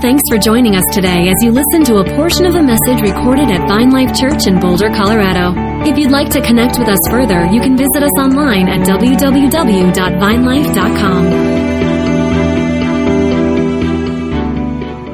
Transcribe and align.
Thanks 0.00 0.22
for 0.30 0.38
joining 0.38 0.76
us 0.76 0.84
today 0.94 1.28
as 1.28 1.36
you 1.42 1.50
listen 1.50 1.84
to 1.84 1.98
a 1.98 2.04
portion 2.16 2.46
of 2.46 2.54
a 2.54 2.62
message 2.62 3.02
recorded 3.02 3.50
at 3.50 3.68
Vine 3.68 3.90
Life 3.90 4.18
Church 4.18 4.46
in 4.46 4.58
Boulder, 4.58 4.88
Colorado. 4.88 5.52
If 5.86 5.98
you'd 5.98 6.10
like 6.10 6.30
to 6.30 6.40
connect 6.40 6.78
with 6.78 6.88
us 6.88 7.00
further, 7.10 7.44
you 7.44 7.60
can 7.60 7.76
visit 7.76 8.02
us 8.02 8.18
online 8.18 8.66
at 8.70 8.88
www.vinelife.com. 8.88 11.24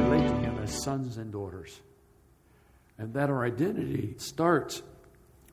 relate 0.09 0.25
to 0.25 0.35
Him 0.35 0.57
as 0.63 0.83
sons 0.83 1.17
and 1.17 1.33
daughters. 1.33 1.81
And 2.97 3.13
that 3.13 3.29
our 3.29 3.43
identity 3.43 4.15
starts 4.19 4.81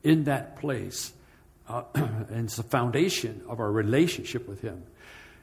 in 0.04 0.22
that 0.24 0.60
place. 0.60 1.12
Uh, 1.68 1.82
and 1.96 2.44
it's 2.44 2.54
the 2.54 2.62
foundation 2.62 3.42
of 3.48 3.58
our 3.58 3.72
relationship 3.72 4.46
with 4.46 4.60
Him. 4.60 4.84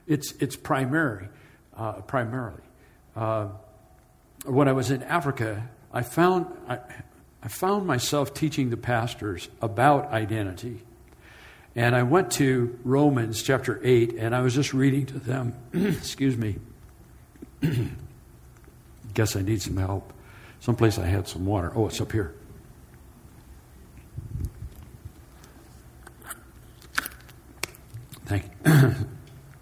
It's, 0.08 0.32
it's 0.40 0.56
primary, 0.56 1.28
uh, 1.76 2.00
primarily. 2.04 2.64
Uh, 3.18 3.50
when 4.46 4.68
I 4.68 4.72
was 4.72 4.92
in 4.92 5.04
Africa, 5.04 5.70
I 5.94 6.02
found, 6.02 6.48
I, 6.68 6.80
I 7.44 7.48
found 7.48 7.86
myself 7.86 8.34
teaching 8.34 8.70
the 8.70 8.78
pastors 8.78 9.50
about 9.62 10.12
identity. 10.12 10.82
And 11.76 11.96
I 11.96 12.04
went 12.04 12.32
to 12.32 12.78
Romans 12.84 13.42
chapter 13.44 13.80
8, 13.84 14.16
and 14.18 14.36
I 14.36 14.42
was 14.42 14.54
just 14.54 14.74
reading 14.74 15.06
to 15.08 15.20
them, 15.20 15.56
excuse 15.74 16.36
me. 16.38 16.58
Guess 19.14 19.36
I 19.36 19.42
need 19.42 19.62
some 19.62 19.78
help. 19.78 20.12
Someplace 20.60 20.98
I 20.98 21.06
had 21.06 21.28
some 21.28 21.46
water. 21.46 21.72
Oh, 21.76 21.88
it's 21.88 22.02
up 22.02 22.12
here. 22.12 22.36
Thank 28.26 28.46
you. 28.66 28.94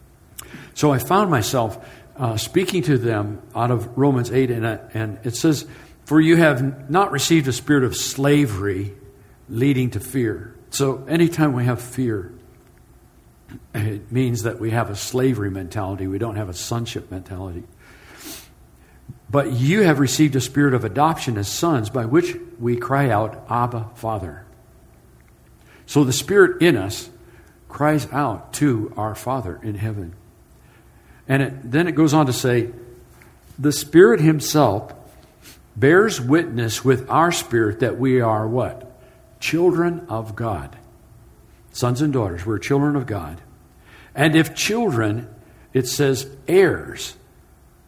so 0.73 0.91
I 0.91 0.99
found 0.99 1.31
myself 1.31 1.83
uh, 2.19 2.37
speaking 2.37 2.83
to 2.83 2.97
them 2.97 3.41
out 3.55 3.71
of 3.71 3.97
Romans 3.97 4.31
8, 4.31 4.51
and, 4.51 4.65
uh, 4.65 4.77
and 4.93 5.19
it 5.23 5.35
says, 5.35 5.65
For 6.05 6.19
you 6.19 6.35
have 6.35 6.89
not 6.89 7.11
received 7.11 7.47
a 7.47 7.53
spirit 7.53 7.83
of 7.83 7.95
slavery 7.95 8.93
leading 9.47 9.91
to 9.91 9.99
fear. 9.99 10.53
So 10.69 11.05
anytime 11.07 11.53
we 11.53 11.65
have 11.65 11.81
fear, 11.81 12.33
it 13.73 14.11
means 14.11 14.43
that 14.43 14.59
we 14.59 14.71
have 14.71 14.89
a 14.89 14.95
slavery 14.95 15.49
mentality. 15.49 16.07
We 16.07 16.19
don't 16.19 16.35
have 16.35 16.49
a 16.49 16.53
sonship 16.53 17.09
mentality. 17.09 17.63
But 19.31 19.53
you 19.53 19.83
have 19.83 19.99
received 19.99 20.35
a 20.35 20.41
spirit 20.41 20.73
of 20.73 20.83
adoption 20.83 21.37
as 21.37 21.47
sons, 21.47 21.89
by 21.89 22.05
which 22.05 22.35
we 22.59 22.75
cry 22.75 23.09
out, 23.09 23.45
Abba, 23.49 23.91
Father. 23.95 24.45
So 25.85 26.03
the 26.03 26.13
Spirit 26.13 26.61
in 26.61 26.77
us 26.77 27.09
cries 27.67 28.11
out 28.11 28.53
to 28.53 28.93
our 28.97 29.15
Father 29.15 29.59
in 29.63 29.75
heaven. 29.75 30.15
And 31.29 31.43
it, 31.43 31.71
then 31.71 31.87
it 31.87 31.93
goes 31.93 32.13
on 32.13 32.25
to 32.25 32.33
say, 32.33 32.71
the 33.57 33.71
Spirit 33.71 34.19
Himself 34.19 34.93
bears 35.75 36.19
witness 36.19 36.83
with 36.83 37.09
our 37.09 37.31
spirit 37.31 37.79
that 37.79 37.97
we 37.97 38.19
are 38.19 38.47
what? 38.47 38.91
Children 39.39 40.05
of 40.09 40.35
God. 40.35 40.75
Sons 41.71 42.01
and 42.01 42.11
daughters, 42.11 42.45
we're 42.45 42.57
children 42.57 42.95
of 42.95 43.05
God. 43.05 43.39
And 44.15 44.35
if 44.35 44.55
children, 44.55 45.33
it 45.71 45.87
says 45.87 46.27
heirs, 46.47 47.15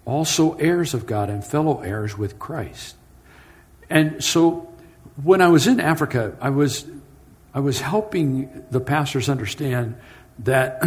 also 0.06 0.54
heirs 0.54 0.94
of 0.94 1.06
God 1.06 1.30
and 1.30 1.44
fellow 1.44 1.82
heirs 1.82 2.18
with 2.18 2.38
Christ. 2.38 2.96
And 3.90 4.24
so 4.24 4.74
when 5.22 5.42
I 5.42 5.48
was 5.48 5.68
in 5.68 5.80
Africa, 5.80 6.38
I 6.40 6.52
was, 6.52 6.86
I 7.54 7.60
was 7.60 7.82
helping 7.82 8.66
the 8.72 8.80
pastors 8.80 9.30
understand 9.30 9.96
that 10.40 10.82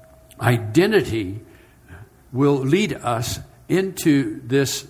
identity 0.40 1.42
will 2.34 2.56
lead 2.56 2.92
us 2.92 3.38
into 3.68 4.40
this 4.46 4.86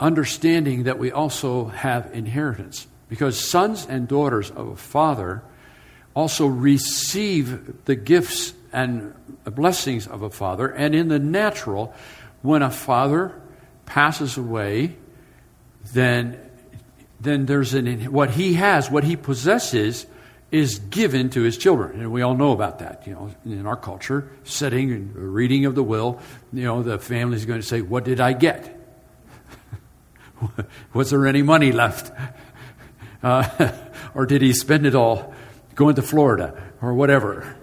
understanding 0.00 0.82
that 0.82 0.98
we 0.98 1.12
also 1.12 1.66
have 1.66 2.10
inheritance. 2.12 2.86
Because 3.08 3.38
sons 3.38 3.86
and 3.88 4.06
daughters 4.06 4.50
of 4.50 4.68
a 4.68 4.76
father 4.76 5.42
also 6.14 6.46
receive 6.46 7.84
the 7.84 7.94
gifts 7.94 8.52
and 8.72 9.14
blessings 9.44 10.06
of 10.06 10.22
a 10.22 10.30
father. 10.30 10.68
And 10.68 10.94
in 10.94 11.08
the 11.08 11.18
natural, 11.18 11.94
when 12.42 12.62
a 12.62 12.70
father 12.70 13.40
passes 13.86 14.36
away, 14.36 14.96
then, 15.92 16.38
then 17.20 17.46
there's 17.46 17.72
an, 17.74 18.12
what 18.12 18.30
he 18.30 18.54
has, 18.54 18.90
what 18.90 19.04
he 19.04 19.16
possesses, 19.16 20.06
is 20.50 20.78
given 20.78 21.30
to 21.30 21.42
his 21.42 21.56
children. 21.56 22.00
And 22.00 22.12
we 22.12 22.22
all 22.22 22.34
know 22.34 22.52
about 22.52 22.80
that. 22.80 23.06
You 23.06 23.14
know, 23.14 23.34
in 23.44 23.66
our 23.66 23.76
culture, 23.76 24.30
setting 24.44 24.90
and 24.92 25.14
reading 25.14 25.64
of 25.64 25.74
the 25.74 25.82
will, 25.82 26.20
you 26.52 26.64
know, 26.64 26.82
the 26.82 26.98
family 26.98 27.36
is 27.36 27.46
going 27.46 27.60
to 27.60 27.66
say, 27.66 27.80
What 27.80 28.04
did 28.04 28.20
I 28.20 28.32
get? 28.32 28.76
Was 30.92 31.10
there 31.10 31.26
any 31.26 31.42
money 31.42 31.72
left? 31.72 32.12
Uh, 33.22 33.70
or 34.14 34.24
did 34.24 34.40
he 34.40 34.50
spend 34.54 34.86
it 34.86 34.94
all 34.94 35.34
going 35.74 35.94
to 35.94 36.00
Florida 36.00 36.58
or 36.80 36.94
whatever? 36.94 37.54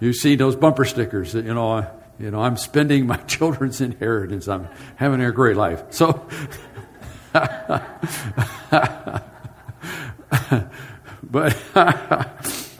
you 0.00 0.12
see 0.12 0.34
those 0.34 0.56
bumper 0.56 0.84
stickers, 0.84 1.34
you 1.34 1.54
know, 1.54 1.88
you 2.18 2.32
know, 2.32 2.42
I'm 2.42 2.56
spending 2.56 3.06
my 3.06 3.16
children's 3.16 3.80
inheritance. 3.80 4.48
I'm 4.48 4.68
having 4.96 5.20
a 5.20 5.30
great 5.30 5.56
life. 5.56 5.84
So, 5.90 6.26
but 11.34 11.56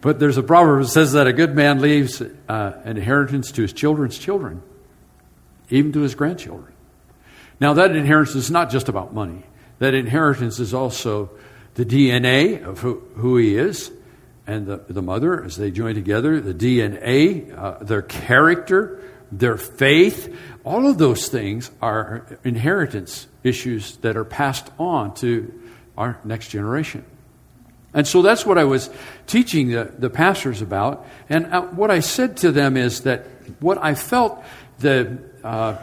but 0.00 0.20
there's 0.20 0.36
a 0.36 0.42
proverb 0.44 0.84
that 0.84 0.88
says 0.88 1.14
that 1.14 1.26
a 1.26 1.32
good 1.32 1.56
man 1.56 1.80
leaves 1.80 2.22
uh, 2.22 2.80
an 2.84 2.96
inheritance 2.96 3.50
to 3.50 3.62
his 3.62 3.72
children's 3.72 4.16
children, 4.16 4.62
even 5.68 5.92
to 5.92 6.00
his 6.02 6.14
grandchildren. 6.14 6.72
Now, 7.58 7.72
that 7.72 7.96
inheritance 7.96 8.36
is 8.36 8.52
not 8.52 8.70
just 8.70 8.88
about 8.88 9.12
money. 9.12 9.42
That 9.80 9.94
inheritance 9.94 10.60
is 10.60 10.72
also 10.72 11.30
the 11.74 11.84
DNA 11.84 12.64
of 12.64 12.78
who, 12.78 13.02
who 13.16 13.36
he 13.36 13.56
is 13.56 13.90
and 14.46 14.66
the, 14.66 14.84
the 14.88 15.02
mother 15.02 15.42
as 15.42 15.56
they 15.56 15.72
join 15.72 15.96
together, 15.96 16.40
the 16.40 16.54
DNA, 16.54 17.52
uh, 17.52 17.82
their 17.82 18.02
character, 18.02 19.02
their 19.32 19.56
faith. 19.56 20.32
All 20.62 20.86
of 20.86 20.98
those 20.98 21.26
things 21.26 21.72
are 21.82 22.26
inheritance 22.44 23.26
issues 23.42 23.96
that 23.98 24.16
are 24.16 24.24
passed 24.24 24.70
on 24.78 25.14
to 25.16 25.52
our 25.98 26.20
next 26.22 26.50
generation. 26.50 27.04
And 27.96 28.06
so 28.06 28.20
that's 28.20 28.44
what 28.44 28.58
I 28.58 28.64
was 28.64 28.90
teaching 29.26 29.70
the, 29.70 29.90
the 29.98 30.10
pastors 30.10 30.60
about. 30.60 31.06
And 31.30 31.46
uh, 31.46 31.62
what 31.62 31.90
I 31.90 32.00
said 32.00 32.36
to 32.38 32.52
them 32.52 32.76
is 32.76 33.00
that 33.00 33.26
what 33.58 33.78
I 33.82 33.94
felt 33.94 34.44
the 34.80 35.18
uh, 35.42 35.78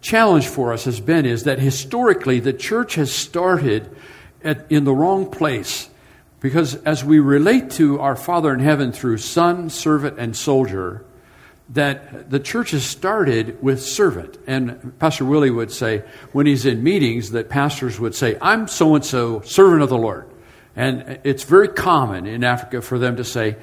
challenge 0.00 0.48
for 0.48 0.72
us 0.72 0.86
has 0.86 0.98
been 0.98 1.26
is 1.26 1.44
that 1.44 1.58
historically 1.58 2.40
the 2.40 2.54
church 2.54 2.94
has 2.94 3.12
started 3.12 3.94
at, 4.42 4.64
in 4.72 4.84
the 4.84 4.94
wrong 4.94 5.30
place. 5.30 5.90
Because 6.40 6.74
as 6.74 7.04
we 7.04 7.20
relate 7.20 7.70
to 7.72 8.00
our 8.00 8.16
Father 8.16 8.54
in 8.54 8.60
heaven 8.60 8.90
through 8.90 9.18
son, 9.18 9.68
servant, 9.68 10.18
and 10.18 10.34
soldier, 10.34 11.04
that 11.68 12.30
the 12.30 12.40
church 12.40 12.70
has 12.70 12.82
started 12.82 13.62
with 13.62 13.82
servant. 13.82 14.38
And 14.46 14.98
Pastor 14.98 15.26
Willie 15.26 15.50
would 15.50 15.70
say, 15.70 16.02
when 16.32 16.46
he's 16.46 16.64
in 16.64 16.82
meetings, 16.82 17.32
that 17.32 17.50
pastors 17.50 18.00
would 18.00 18.14
say, 18.14 18.38
I'm 18.40 18.68
so 18.68 18.94
and 18.94 19.04
so, 19.04 19.42
servant 19.42 19.82
of 19.82 19.90
the 19.90 19.98
Lord. 19.98 20.31
And 20.74 21.20
it's 21.24 21.44
very 21.44 21.68
common 21.68 22.26
in 22.26 22.44
Africa 22.44 22.80
for 22.80 22.98
them 22.98 23.16
to 23.16 23.24
say, 23.24 23.56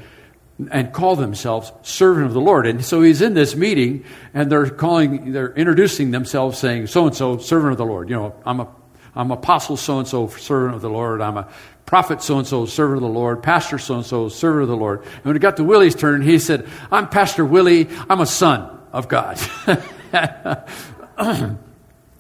and 0.72 0.92
call 0.92 1.16
themselves 1.16 1.72
servant 1.84 2.28
of 2.28 2.34
the 2.34 2.42
Lord. 2.42 2.68
And 2.68 2.84
so 2.84 3.02
he's 3.02 3.22
in 3.22 3.34
this 3.34 3.56
meeting 3.56 4.04
and 4.34 4.52
they're 4.52 4.70
calling, 4.70 5.32
they're 5.32 5.54
introducing 5.54 6.12
themselves 6.12 6.58
saying, 6.58 6.88
so 6.88 7.08
and 7.08 7.16
so, 7.16 7.38
servant 7.38 7.72
of 7.72 7.78
the 7.78 7.86
Lord. 7.86 8.10
You 8.10 8.16
know, 8.18 8.36
I'm 8.46 8.60
a, 8.60 8.68
I'm 9.16 9.32
apostle 9.32 9.78
so 9.78 10.00
and 10.00 10.08
so, 10.08 10.28
servant 10.28 10.76
of 10.76 10.82
the 10.82 10.90
Lord. 10.90 11.22
I'm 11.22 11.38
a 11.38 11.48
prophet 11.86 12.22
so 12.22 12.38
and 12.38 12.48
so, 12.48 12.66
servant 12.66 12.98
of 12.98 13.04
the 13.04 13.08
Lord. 13.08 13.42
Pastor 13.42 13.78
so 13.78 13.96
and 13.96 14.06
so, 14.06 14.30
servant 14.30 14.64
of 14.64 14.70
the 14.70 14.78
Lord. 14.78 15.02
And 15.04 15.26
when 15.26 15.36
it 15.36 15.40
got 15.40 15.58
to 15.58 15.64
Willie's 15.64 15.96
turn, 15.96 16.22
he 16.22 16.40
said, 16.40 16.68
I'm 16.92 17.08
Pastor 17.08 17.46
Willie. 17.46 17.90
I'm 18.10 18.20
a 18.20 18.26
son 18.26 18.80
of 18.92 19.08
God. 19.08 19.40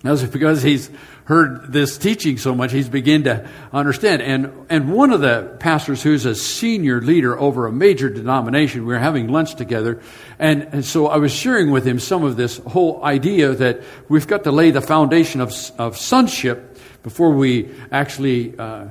That's 0.02 0.24
because 0.24 0.64
he's 0.64 0.90
heard 1.30 1.72
this 1.72 2.00
teaching 2.00 2.40
so 2.40 2.56
much, 2.56 2.72
he's 2.72 2.90
beginning 2.90 3.26
to 3.26 3.48
understand. 3.72 4.20
And, 4.20 4.66
and 4.68 4.92
one 4.92 5.14
of 5.14 5.22
the 5.22 5.56
pastors 5.60 6.02
who's 6.02 6.26
a 6.26 6.34
senior 6.34 7.02
leader 7.02 7.40
over 7.40 7.68
a 7.68 7.72
major 7.72 8.10
denomination, 8.10 8.82
we 8.84 8.94
were 8.94 9.00
having 9.00 9.28
lunch 9.28 9.54
together. 9.54 10.02
And, 10.40 10.64
and 10.72 10.84
so 10.84 11.06
I 11.06 11.18
was 11.18 11.32
sharing 11.32 11.70
with 11.70 11.86
him 11.86 12.00
some 12.00 12.24
of 12.24 12.36
this 12.36 12.58
whole 12.58 13.04
idea 13.04 13.54
that 13.54 13.84
we've 14.10 14.26
got 14.26 14.46
to 14.46 14.52
lay 14.52 14.72
the 14.72 14.82
foundation 14.82 15.40
of, 15.40 15.54
of 15.78 15.98
sonship 15.98 16.80
before 17.04 17.30
we 17.30 17.70
actually 17.92 18.58
uh, 18.58 18.88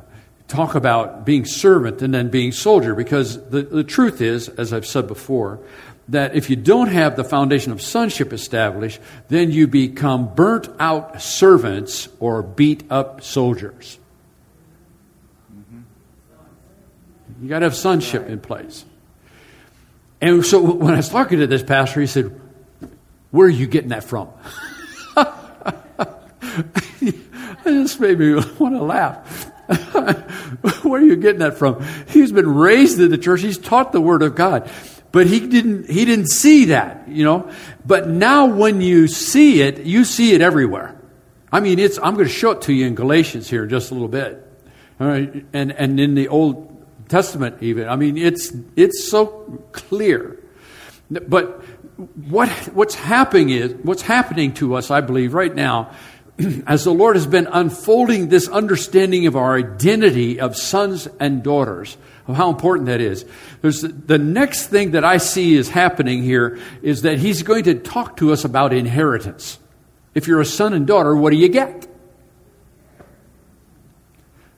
talk 0.46 0.76
about 0.76 1.26
being 1.26 1.44
servant 1.44 2.02
and 2.02 2.14
then 2.14 2.28
being 2.28 2.52
soldier. 2.52 2.94
Because 2.94 3.44
the, 3.48 3.62
the 3.62 3.82
truth 3.82 4.20
is, 4.20 4.48
as 4.48 4.72
I've 4.72 4.86
said 4.86 5.08
before, 5.08 5.58
that 6.08 6.34
if 6.34 6.48
you 6.48 6.56
don't 6.56 6.88
have 6.88 7.16
the 7.16 7.24
foundation 7.24 7.72
of 7.72 7.82
sonship 7.82 8.32
established, 8.32 9.00
then 9.28 9.50
you 9.50 9.66
become 9.66 10.34
burnt 10.34 10.68
out 10.80 11.20
servants 11.20 12.08
or 12.18 12.42
beat 12.42 12.90
up 12.90 13.22
soldiers. 13.22 13.98
Mm-hmm. 15.52 15.80
You 17.42 17.48
got 17.48 17.58
to 17.58 17.66
have 17.66 17.76
sonship 17.76 18.26
in 18.26 18.40
place. 18.40 18.86
And 20.20 20.44
so 20.44 20.60
when 20.60 20.94
I 20.94 20.96
was 20.96 21.08
talking 21.08 21.38
to 21.38 21.46
this 21.46 21.62
pastor, 21.62 22.00
he 22.00 22.06
said, 22.06 22.40
Where 23.30 23.46
are 23.46 23.50
you 23.50 23.66
getting 23.66 23.90
that 23.90 24.04
from? 24.04 24.28
this 27.64 28.00
made 28.00 28.18
me 28.18 28.34
want 28.58 28.74
to 28.74 28.82
laugh. 28.82 29.52
Where 30.82 31.00
are 31.00 31.04
you 31.04 31.16
getting 31.16 31.40
that 31.40 31.58
from? 31.58 31.84
He's 32.08 32.32
been 32.32 32.54
raised 32.54 32.98
in 32.98 33.10
the 33.10 33.18
church. 33.18 33.42
He's 33.42 33.58
taught 33.58 33.92
the 33.92 34.00
Word 34.00 34.22
of 34.22 34.34
God. 34.34 34.70
But 35.10 35.26
he 35.26 35.40
didn't, 35.46 35.88
he 35.88 36.04
didn't 36.04 36.28
see 36.28 36.66
that, 36.66 37.08
you 37.08 37.24
know. 37.24 37.50
But 37.86 38.08
now 38.08 38.46
when 38.46 38.80
you 38.80 39.08
see 39.08 39.62
it, 39.62 39.84
you 39.84 40.04
see 40.04 40.34
it 40.34 40.40
everywhere. 40.40 41.00
I 41.50 41.60
mean, 41.60 41.78
it's, 41.78 41.98
I'm 41.98 42.14
going 42.14 42.26
to 42.26 42.32
show 42.32 42.50
it 42.50 42.62
to 42.62 42.72
you 42.72 42.86
in 42.86 42.94
Galatians 42.94 43.48
here 43.48 43.64
in 43.64 43.70
just 43.70 43.90
a 43.90 43.94
little 43.94 44.08
bit. 44.08 44.44
All 45.00 45.06
right. 45.06 45.46
And, 45.52 45.72
and 45.72 45.98
in 45.98 46.14
the 46.14 46.28
Old 46.28 46.68
Testament 47.08 47.62
even. 47.62 47.88
I 47.88 47.96
mean, 47.96 48.18
it's, 48.18 48.52
it's 48.76 49.08
so 49.08 49.62
clear. 49.72 50.38
But 51.10 51.64
what, 52.28 52.50
what's 52.74 52.94
happening 52.94 53.50
is, 53.50 53.74
what's 53.82 54.02
happening 54.02 54.52
to 54.54 54.74
us, 54.74 54.90
I 54.90 55.00
believe, 55.00 55.32
right 55.32 55.54
now, 55.54 55.92
as 56.66 56.84
the 56.84 56.92
Lord 56.92 57.16
has 57.16 57.26
been 57.26 57.46
unfolding 57.46 58.28
this 58.28 58.48
understanding 58.48 59.26
of 59.26 59.36
our 59.36 59.56
identity 59.56 60.38
of 60.38 60.56
sons 60.56 61.08
and 61.18 61.42
daughters, 61.42 61.96
of 62.28 62.36
how 62.36 62.50
important 62.50 62.86
that 62.86 63.00
is. 63.00 63.24
There's 63.62 63.80
the 63.80 64.18
next 64.18 64.66
thing 64.66 64.92
that 64.92 65.04
I 65.04 65.16
see 65.16 65.56
is 65.56 65.70
happening 65.70 66.22
here 66.22 66.58
is 66.82 67.02
that 67.02 67.18
He's 67.18 67.42
going 67.42 67.64
to 67.64 67.74
talk 67.74 68.18
to 68.18 68.32
us 68.32 68.44
about 68.44 68.72
inheritance. 68.72 69.58
If 70.14 70.28
you're 70.28 70.40
a 70.40 70.46
son 70.46 70.74
and 70.74 70.86
daughter, 70.86 71.16
what 71.16 71.30
do 71.30 71.36
you 71.36 71.48
get? 71.48 71.88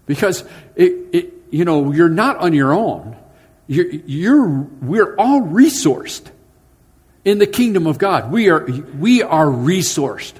Because 0.07 0.45
it, 0.75 0.93
it 1.13 1.35
you 1.51 1.65
know, 1.65 1.93
you're 1.93 2.09
not 2.09 2.39
on 2.39 2.53
your 2.53 2.73
own. 2.73 3.17
You're, 3.69 3.91
you're, 3.91 4.49
we're 4.49 5.15
all 5.17 5.43
resourced 5.43 6.29
in 7.25 7.39
the 7.39 7.47
kingdom 7.47 7.87
of 7.87 7.99
God. 7.99 8.33
We 8.33 8.49
are, 8.49 8.65
we 8.99 9.23
are 9.23 9.47
resourced. 9.47 10.35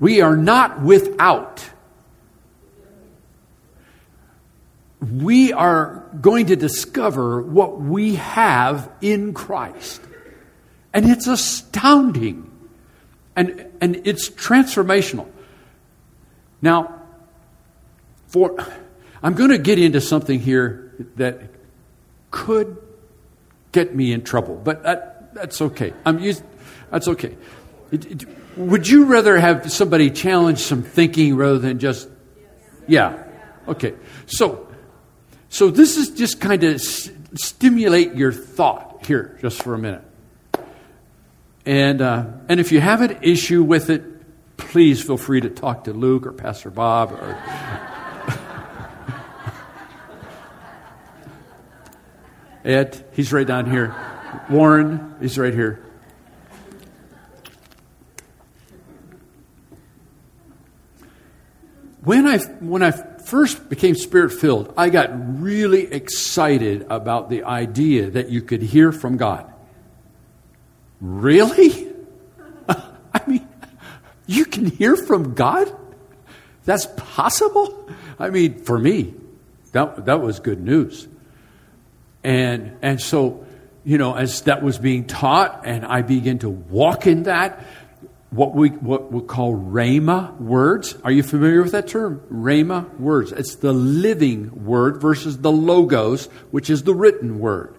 We 0.00 0.20
are 0.20 0.36
not 0.36 0.80
without. 0.80 1.68
We 5.00 5.52
are 5.52 5.97
going 6.20 6.46
to 6.46 6.56
discover 6.56 7.42
what 7.42 7.80
we 7.80 8.16
have 8.16 8.90
in 9.00 9.34
Christ. 9.34 10.00
And 10.92 11.08
it's 11.08 11.26
astounding. 11.26 12.50
And, 13.36 13.66
and 13.80 14.02
it's 14.04 14.28
transformational. 14.28 15.28
Now, 16.60 17.02
for 18.28 18.56
I'm 19.22 19.34
going 19.34 19.50
to 19.50 19.58
get 19.58 19.78
into 19.78 20.00
something 20.00 20.38
here 20.40 20.92
that 21.16 21.50
could 22.30 22.76
get 23.72 23.94
me 23.94 24.12
in 24.12 24.22
trouble, 24.22 24.56
but 24.56 24.82
that, 24.82 25.34
that's 25.34 25.60
okay. 25.60 25.92
I'm 26.04 26.18
used, 26.18 26.42
that's 26.90 27.08
okay. 27.08 27.36
It, 27.90 28.06
it, 28.06 28.28
would 28.56 28.88
you 28.88 29.04
rather 29.04 29.38
have 29.38 29.70
somebody 29.72 30.10
challenge 30.10 30.58
some 30.58 30.82
thinking 30.82 31.36
rather 31.36 31.58
than 31.58 31.78
just, 31.78 32.08
yeah, 32.86 33.24
okay. 33.66 33.94
So, 34.26 34.67
so 35.48 35.70
this 35.70 35.96
is 35.96 36.10
just 36.10 36.40
kind 36.40 36.62
of 36.64 36.80
stimulate 36.80 38.14
your 38.14 38.32
thought 38.32 39.06
here 39.06 39.38
just 39.40 39.62
for 39.62 39.74
a 39.74 39.78
minute. 39.78 40.04
And, 41.64 42.00
uh, 42.00 42.26
and 42.48 42.60
if 42.60 42.72
you 42.72 42.80
have 42.80 43.00
an 43.02 43.18
issue 43.22 43.62
with 43.62 43.90
it, 43.90 44.04
please 44.56 45.02
feel 45.02 45.18
free 45.18 45.40
to 45.40 45.50
talk 45.50 45.84
to 45.84 45.92
Luke 45.92 46.26
or 46.26 46.32
Pastor 46.32 46.70
Bob 46.70 47.12
or 47.12 47.38
Ed, 52.64 53.06
he's 53.12 53.32
right 53.32 53.46
down 53.46 53.70
here. 53.70 53.94
Warren, 54.50 55.14
he's 55.20 55.38
right 55.38 55.54
here. 55.54 55.84
When 62.02 62.26
I, 62.26 62.38
when 62.38 62.82
I 62.82 62.90
first 63.28 63.68
became 63.68 63.94
spirit 63.94 64.32
filled, 64.32 64.72
I 64.76 64.88
got 64.88 65.10
really 65.40 65.92
excited 65.92 66.86
about 66.88 67.28
the 67.28 67.44
idea 67.44 68.10
that 68.10 68.30
you 68.30 68.40
could 68.40 68.62
hear 68.62 68.90
from 68.90 69.18
God. 69.18 69.52
Really? 71.00 71.92
I 72.68 73.20
mean, 73.26 73.46
you 74.26 74.46
can 74.46 74.66
hear 74.66 74.96
from 74.96 75.34
God? 75.34 75.74
That's 76.64 76.86
possible? 76.96 77.88
I 78.18 78.30
mean, 78.30 78.62
for 78.64 78.78
me, 78.78 79.14
that, 79.72 80.06
that 80.06 80.22
was 80.22 80.40
good 80.40 80.60
news. 80.60 81.06
And, 82.24 82.76
and 82.82 83.00
so, 83.00 83.46
you 83.84 83.98
know, 83.98 84.14
as 84.14 84.42
that 84.42 84.62
was 84.62 84.78
being 84.78 85.06
taught 85.06 85.66
and 85.66 85.84
I 85.84 86.02
began 86.02 86.38
to 86.40 86.48
walk 86.48 87.06
in 87.06 87.24
that, 87.24 87.64
what 88.30 88.54
we, 88.54 88.68
what 88.68 89.10
we 89.10 89.22
call 89.22 89.54
Rhema 89.54 90.38
words. 90.38 90.96
Are 91.02 91.10
you 91.10 91.22
familiar 91.22 91.62
with 91.62 91.72
that 91.72 91.88
term? 91.88 92.20
Rhema 92.30 92.98
words. 92.98 93.32
It's 93.32 93.56
the 93.56 93.72
living 93.72 94.64
word 94.64 95.00
versus 95.00 95.38
the 95.38 95.52
logos, 95.52 96.26
which 96.50 96.68
is 96.68 96.82
the 96.82 96.94
written 96.94 97.38
word. 97.38 97.74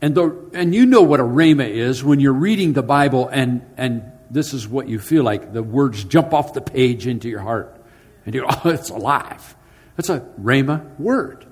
And, 0.00 0.14
the, 0.14 0.50
and 0.54 0.74
you 0.74 0.86
know 0.86 1.02
what 1.02 1.20
a 1.20 1.24
Rhema 1.24 1.68
is 1.68 2.04
when 2.04 2.20
you're 2.20 2.32
reading 2.32 2.72
the 2.72 2.82
Bible 2.82 3.28
and, 3.28 3.66
and 3.76 4.12
this 4.30 4.54
is 4.54 4.66
what 4.66 4.88
you 4.88 4.98
feel 4.98 5.24
like. 5.24 5.52
The 5.52 5.62
words 5.62 6.04
jump 6.04 6.32
off 6.32 6.54
the 6.54 6.60
page 6.60 7.06
into 7.06 7.28
your 7.28 7.40
heart. 7.40 7.76
And 8.24 8.34
you 8.34 8.46
oh, 8.48 8.70
it's 8.70 8.90
alive. 8.90 9.56
That's 9.96 10.08
a 10.08 10.20
Rhema 10.40 10.98
word. 10.98 11.46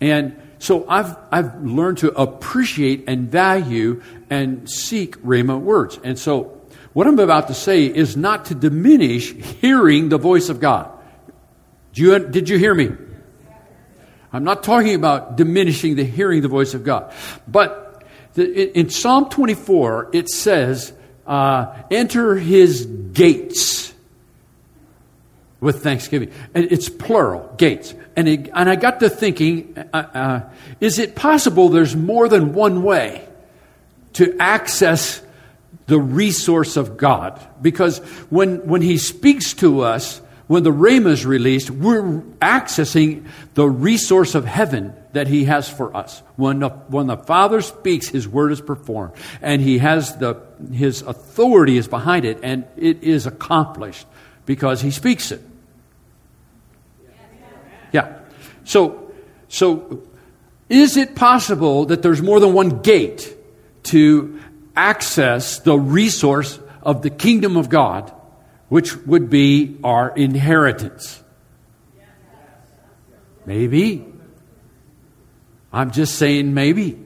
And 0.00 0.36
so 0.58 0.88
I've, 0.88 1.16
I've 1.30 1.62
learned 1.62 1.98
to 1.98 2.08
appreciate 2.18 3.04
and 3.06 3.30
value 3.30 4.02
and 4.30 4.68
seek 4.68 5.16
Rhema 5.18 5.60
words. 5.60 6.00
And 6.02 6.18
so 6.18 6.61
what 6.92 7.06
I'm 7.06 7.18
about 7.18 7.48
to 7.48 7.54
say 7.54 7.86
is 7.86 8.16
not 8.16 8.46
to 8.46 8.54
diminish 8.54 9.32
hearing 9.32 10.08
the 10.08 10.18
voice 10.18 10.48
of 10.48 10.60
God. 10.60 10.90
Did 11.94 12.02
you, 12.02 12.18
did 12.18 12.48
you 12.48 12.58
hear 12.58 12.74
me? 12.74 12.90
I'm 14.32 14.44
not 14.44 14.62
talking 14.62 14.94
about 14.94 15.36
diminishing 15.36 15.96
the 15.96 16.04
hearing 16.04 16.40
the 16.42 16.48
voice 16.48 16.74
of 16.74 16.84
God. 16.84 17.12
But 17.46 18.04
the, 18.34 18.78
in 18.78 18.88
Psalm 18.88 19.28
24, 19.28 20.10
it 20.12 20.28
says, 20.28 20.92
uh, 21.26 21.82
enter 21.90 22.36
his 22.36 22.86
gates 22.86 23.92
with 25.60 25.82
thanksgiving. 25.82 26.32
And 26.54 26.70
it's 26.72 26.88
plural, 26.88 27.54
gates. 27.56 27.94
And, 28.16 28.28
it, 28.28 28.50
and 28.52 28.68
I 28.68 28.76
got 28.76 29.00
to 29.00 29.08
thinking 29.08 29.74
uh, 29.92 29.96
uh, 29.96 30.40
is 30.80 30.98
it 30.98 31.14
possible 31.14 31.68
there's 31.68 31.94
more 31.94 32.28
than 32.28 32.52
one 32.52 32.82
way 32.82 33.26
to 34.14 34.36
access 34.38 35.22
the 35.92 36.00
resource 36.00 36.78
of 36.78 36.96
God? 36.96 37.38
Because 37.60 37.98
when, 38.30 38.66
when 38.66 38.80
He 38.80 38.96
speaks 38.96 39.52
to 39.54 39.82
us, 39.82 40.22
when 40.46 40.62
the 40.62 40.72
Rhema 40.72 41.10
is 41.10 41.26
released, 41.26 41.70
we're 41.70 42.22
accessing 42.40 43.26
the 43.52 43.68
resource 43.68 44.34
of 44.34 44.46
heaven 44.46 44.94
that 45.12 45.28
He 45.28 45.44
has 45.44 45.68
for 45.68 45.94
us. 45.94 46.22
When 46.36 46.60
the, 46.60 46.70
when 46.70 47.08
the 47.08 47.18
Father 47.18 47.60
speaks, 47.60 48.08
His 48.08 48.26
word 48.26 48.52
is 48.52 48.62
performed, 48.62 49.12
and 49.42 49.60
He 49.60 49.78
has 49.78 50.16
the 50.16 50.40
His 50.72 51.02
authority 51.02 51.76
is 51.76 51.88
behind 51.88 52.24
it, 52.24 52.38
and 52.42 52.64
it 52.78 53.02
is 53.02 53.26
accomplished 53.26 54.06
because 54.46 54.80
He 54.80 54.90
speaks 54.90 55.30
it. 55.30 55.42
Yeah. 57.92 58.18
So, 58.64 59.12
so 59.48 60.02
is 60.70 60.96
it 60.96 61.14
possible 61.14 61.84
that 61.84 62.00
there's 62.00 62.22
more 62.22 62.40
than 62.40 62.54
one 62.54 62.80
gate 62.80 63.36
to 63.82 64.40
access 64.76 65.58
the 65.60 65.78
resource 65.78 66.58
of 66.82 67.02
the 67.02 67.10
kingdom 67.10 67.56
of 67.56 67.68
God, 67.68 68.12
which 68.68 68.96
would 69.06 69.30
be 69.30 69.78
our 69.84 70.10
inheritance? 70.16 71.22
Maybe. 73.44 74.06
I'm 75.72 75.90
just 75.90 76.16
saying 76.16 76.54
maybe. 76.54 77.02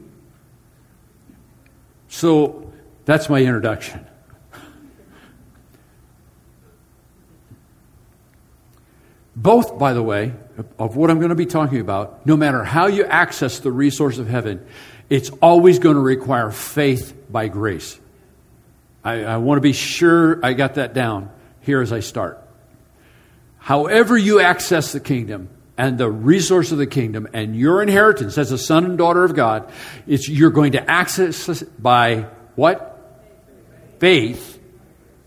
So 2.08 2.72
that's 3.04 3.28
my 3.28 3.40
introduction. 3.40 4.06
Both, 9.34 9.78
by 9.78 9.92
the 9.92 10.02
way, 10.02 10.32
of 10.78 10.96
what 10.96 11.10
I'm 11.10 11.18
going 11.18 11.28
to 11.28 11.34
be 11.34 11.46
talking 11.46 11.80
about, 11.80 12.26
no 12.26 12.36
matter 12.36 12.64
how 12.64 12.86
you 12.86 13.04
access 13.04 13.58
the 13.58 13.70
resource 13.70 14.16
of 14.16 14.28
heaven, 14.28 14.66
it's 15.08 15.30
always 15.40 15.78
going 15.78 15.96
to 15.96 16.00
require 16.00 16.50
faith 16.50 17.14
by 17.30 17.48
grace. 17.48 17.98
I, 19.04 19.24
I 19.24 19.36
want 19.36 19.58
to 19.58 19.62
be 19.62 19.72
sure 19.72 20.44
I 20.44 20.52
got 20.52 20.74
that 20.74 20.94
down 20.94 21.30
here 21.60 21.80
as 21.80 21.92
I 21.92 22.00
start. 22.00 22.42
However, 23.58 24.16
you 24.16 24.40
access 24.40 24.92
the 24.92 25.00
kingdom 25.00 25.48
and 25.78 25.98
the 25.98 26.10
resource 26.10 26.72
of 26.72 26.78
the 26.78 26.86
kingdom 26.86 27.28
and 27.32 27.54
your 27.54 27.82
inheritance 27.82 28.38
as 28.38 28.52
a 28.52 28.58
son 28.58 28.84
and 28.84 28.98
daughter 28.98 29.24
of 29.24 29.34
God, 29.34 29.70
it's, 30.06 30.28
you're 30.28 30.50
going 30.50 30.72
to 30.72 30.90
access 30.90 31.62
by 31.62 32.26
what? 32.54 32.92
Faith 33.98 34.60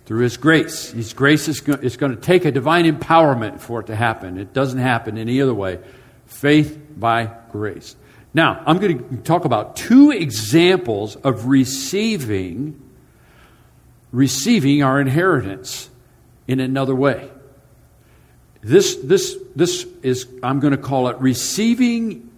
through 0.05 0.24
His 0.24 0.38
grace. 0.38 0.91
His 0.91 1.13
grace 1.13 1.48
is, 1.48 1.62
go- 1.62 1.74
is 1.74 1.98
going 1.98 2.15
to 2.15 2.21
take 2.21 2.45
a 2.45 2.51
divine 2.51 2.86
empowerment 2.86 3.59
for 3.59 3.81
it 3.81 3.88
to 3.88 3.95
happen. 3.95 4.38
It 4.38 4.53
doesn't 4.53 4.79
happen 4.79 5.17
any 5.17 5.41
other 5.41 5.53
way. 5.53 5.79
Faith 6.25 6.79
by 6.98 7.31
grace. 7.51 7.95
Now, 8.33 8.62
I'm 8.65 8.77
going 8.77 9.09
to 9.09 9.17
talk 9.17 9.45
about 9.45 9.75
two 9.75 10.12
examples 10.12 11.15
of 11.15 11.48
receiving 11.48 12.89
receiving 14.12 14.83
our 14.83 15.00
inheritance 15.00 15.89
in 16.48 16.59
another 16.59 16.95
way. 16.95 17.29
this, 18.62 18.95
this, 18.95 19.38
this 19.55 19.88
is, 20.01 20.27
I'm 20.43 20.59
going 20.59 20.71
to 20.71 20.77
call 20.77 21.07
it 21.09 21.17
receiving 21.19 22.29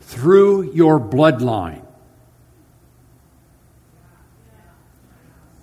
through 0.00 0.72
your 0.72 0.98
bloodline. 0.98 1.84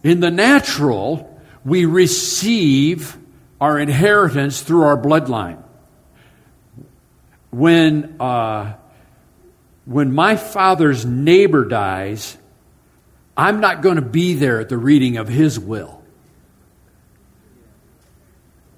In 0.04 0.20
the 0.20 0.30
natural, 0.30 1.42
we 1.66 1.86
receive 1.86 3.18
our 3.60 3.80
inheritance 3.80 4.62
through 4.62 4.84
our 4.84 4.98
bloodline. 4.98 5.64
When, 7.50 8.18
uh, 8.20 8.74
when 9.86 10.14
my 10.14 10.36
father's 10.36 11.06
neighbor 11.06 11.66
dies, 11.66 12.38
I'm 13.38 13.60
not 13.60 13.82
going 13.82 13.98
to 13.98 14.02
be 14.02 14.34
there 14.34 14.60
at 14.60 14.70
the 14.70 14.78
reading 14.78 15.18
of 15.18 15.28
his 15.28 15.60
will. 15.60 16.02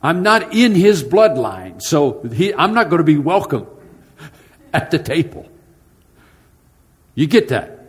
I'm 0.02 0.22
not 0.22 0.54
in 0.54 0.76
his 0.76 1.04
bloodline, 1.04 1.82
so 1.82 2.22
he, 2.22 2.54
I'm 2.54 2.74
not 2.74 2.90
going 2.90 3.00
to 3.00 3.04
be 3.04 3.18
welcome 3.18 3.68
at 4.74 4.92
the 4.92 5.00
table. 5.00 5.50
You 7.16 7.26
get 7.26 7.50
that? 7.50 7.80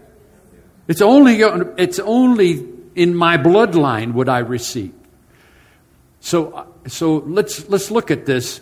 It's 0.86 1.02
only, 1.02 1.40
it's 1.42 1.98
only 1.98 2.66
in 2.94 3.14
my 3.14 3.36
bloodline 3.36 4.14
would 4.14 4.28
I 4.28 4.38
receive. 4.38 4.94
So, 6.20 6.66
so 6.86 7.16
let's, 7.16 7.68
let's 7.68 7.90
look 7.90 8.10
at 8.10 8.24
this 8.24 8.60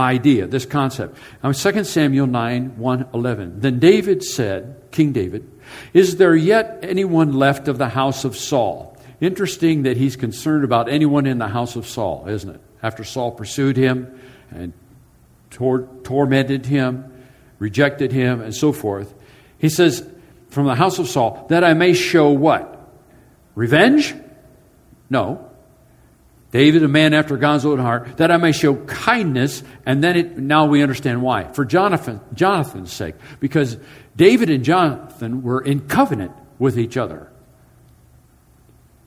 idea, 0.00 0.46
this 0.46 0.66
concept. 0.66 1.16
Now, 1.42 1.52
2 1.52 1.84
Samuel 1.84 2.26
9, 2.26 2.78
1, 2.78 3.06
11. 3.14 3.60
Then 3.60 3.78
David 3.78 4.22
said, 4.22 4.82
King 4.90 5.12
David, 5.12 5.50
Is 5.92 6.16
there 6.16 6.34
yet 6.34 6.80
anyone 6.82 7.32
left 7.32 7.68
of 7.68 7.78
the 7.78 7.90
house 7.90 8.24
of 8.24 8.36
Saul? 8.36 8.96
Interesting 9.20 9.82
that 9.82 9.96
he's 9.96 10.16
concerned 10.16 10.64
about 10.64 10.88
anyone 10.88 11.26
in 11.26 11.38
the 11.38 11.48
house 11.48 11.76
of 11.76 11.86
Saul, 11.86 12.26
isn't 12.28 12.50
it? 12.50 12.60
After 12.82 13.04
Saul 13.04 13.32
pursued 13.32 13.76
him 13.76 14.18
and 14.50 14.72
tor- 15.50 15.88
tormented 16.02 16.66
him, 16.66 17.12
rejected 17.58 18.12
him, 18.12 18.40
and 18.40 18.54
so 18.54 18.72
forth. 18.72 19.12
He 19.58 19.68
says, 19.68 20.08
From 20.48 20.66
the 20.66 20.74
house 20.74 20.98
of 20.98 21.08
Saul, 21.08 21.46
that 21.50 21.62
I 21.62 21.74
may 21.74 21.92
show 21.92 22.30
what? 22.30 22.78
Revenge? 23.54 24.14
No. 25.10 25.49
David, 26.50 26.82
a 26.82 26.88
man 26.88 27.14
after 27.14 27.36
God's 27.36 27.64
own 27.64 27.78
heart, 27.78 28.16
that 28.16 28.32
I 28.32 28.36
may 28.36 28.52
show 28.52 28.74
kindness, 28.74 29.62
and 29.86 30.02
then 30.02 30.16
it, 30.16 30.38
now 30.38 30.66
we 30.66 30.82
understand 30.82 31.22
why. 31.22 31.44
For 31.52 31.64
Jonathan, 31.64 32.20
Jonathan's 32.34 32.92
sake. 32.92 33.14
Because 33.38 33.76
David 34.16 34.50
and 34.50 34.64
Jonathan 34.64 35.42
were 35.42 35.60
in 35.60 35.86
covenant 35.86 36.32
with 36.58 36.76
each 36.76 36.96
other. 36.96 37.30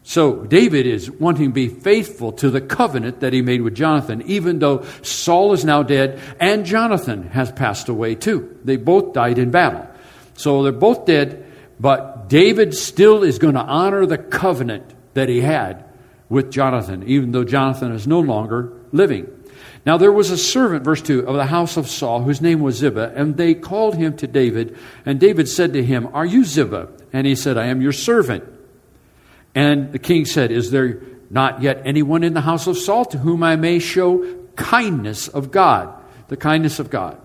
So 0.03 0.43
David 0.43 0.85
is 0.85 1.09
wanting 1.09 1.49
to 1.49 1.53
be 1.53 1.67
faithful 1.67 2.33
to 2.33 2.49
the 2.49 2.61
covenant 2.61 3.21
that 3.21 3.33
he 3.33 3.41
made 3.41 3.61
with 3.61 3.75
Jonathan, 3.75 4.21
even 4.23 4.59
though 4.59 4.83
Saul 5.01 5.53
is 5.53 5.63
now 5.63 5.81
dead 5.81 6.19
and 6.39 6.65
Jonathan 6.65 7.29
has 7.29 7.51
passed 7.51 7.87
away 7.87 8.15
too. 8.15 8.57
They 8.65 8.75
both 8.75 9.13
died 9.13 9.37
in 9.37 9.51
battle. 9.51 9.87
So 10.35 10.63
they're 10.63 10.73
both 10.73 11.05
dead, 11.05 11.45
but 11.79 12.27
David 12.27 12.73
still 12.73 13.23
is 13.23 13.39
going 13.39 13.53
to 13.53 13.61
honor 13.61 14.05
the 14.05 14.17
covenant 14.17 14.93
that 15.13 15.29
he 15.29 15.39
had 15.39 15.85
with 16.33 16.51
Jonathan, 16.51 17.03
even 17.07 17.31
though 17.31 17.43
Jonathan 17.43 17.91
is 17.91 18.07
no 18.07 18.19
longer 18.19 18.73
living. 18.91 19.27
Now 19.85 19.97
there 19.97 20.11
was 20.11 20.31
a 20.31 20.37
servant, 20.37 20.83
verse 20.83 21.01
2, 21.01 21.27
of 21.27 21.35
the 21.35 21.45
house 21.45 21.77
of 21.77 21.87
Saul, 21.87 22.23
whose 22.23 22.41
name 22.41 22.59
was 22.59 22.77
Ziba, 22.77 23.13
and 23.15 23.37
they 23.37 23.53
called 23.53 23.95
him 23.95 24.17
to 24.17 24.27
David. 24.27 24.75
And 25.05 25.19
David 25.19 25.47
said 25.47 25.73
to 25.73 25.83
him, 25.83 26.09
Are 26.11 26.25
you 26.25 26.43
Ziba? 26.43 26.89
And 27.13 27.27
he 27.27 27.35
said, 27.35 27.57
I 27.57 27.67
am 27.67 27.81
your 27.81 27.91
servant. 27.91 28.43
And 29.53 29.91
the 29.91 29.99
king 29.99 30.25
said, 30.25 30.51
Is 30.51 30.71
there 30.71 31.01
not 31.29 31.61
yet 31.61 31.83
anyone 31.85 32.23
in 32.23 32.33
the 32.33 32.41
house 32.41 32.65
of 32.65 32.77
Saul 32.77 33.05
to 33.05 33.19
whom 33.19 33.43
I 33.43 33.55
may 33.55 33.77
show 33.77 34.25
kindness 34.55 35.27
of 35.27 35.51
God? 35.51 35.93
The 36.29 36.37
kindness 36.37 36.79
of 36.79 36.89
God. 36.89 37.21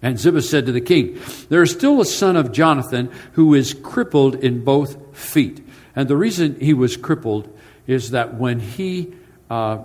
And 0.00 0.18
Ziba 0.18 0.42
said 0.42 0.66
to 0.66 0.72
the 0.72 0.80
king, 0.80 1.20
There 1.48 1.62
is 1.62 1.72
still 1.72 2.00
a 2.00 2.04
son 2.04 2.36
of 2.36 2.52
Jonathan 2.52 3.10
who 3.32 3.54
is 3.54 3.74
crippled 3.74 4.36
in 4.36 4.62
both 4.62 5.16
feet. 5.16 5.66
And 5.96 6.06
the 6.06 6.16
reason 6.16 6.60
he 6.60 6.72
was 6.72 6.96
crippled 6.96 7.48
is 7.86 8.10
that 8.10 8.34
when 8.34 8.60
he 8.60 9.12
uh, 9.50 9.78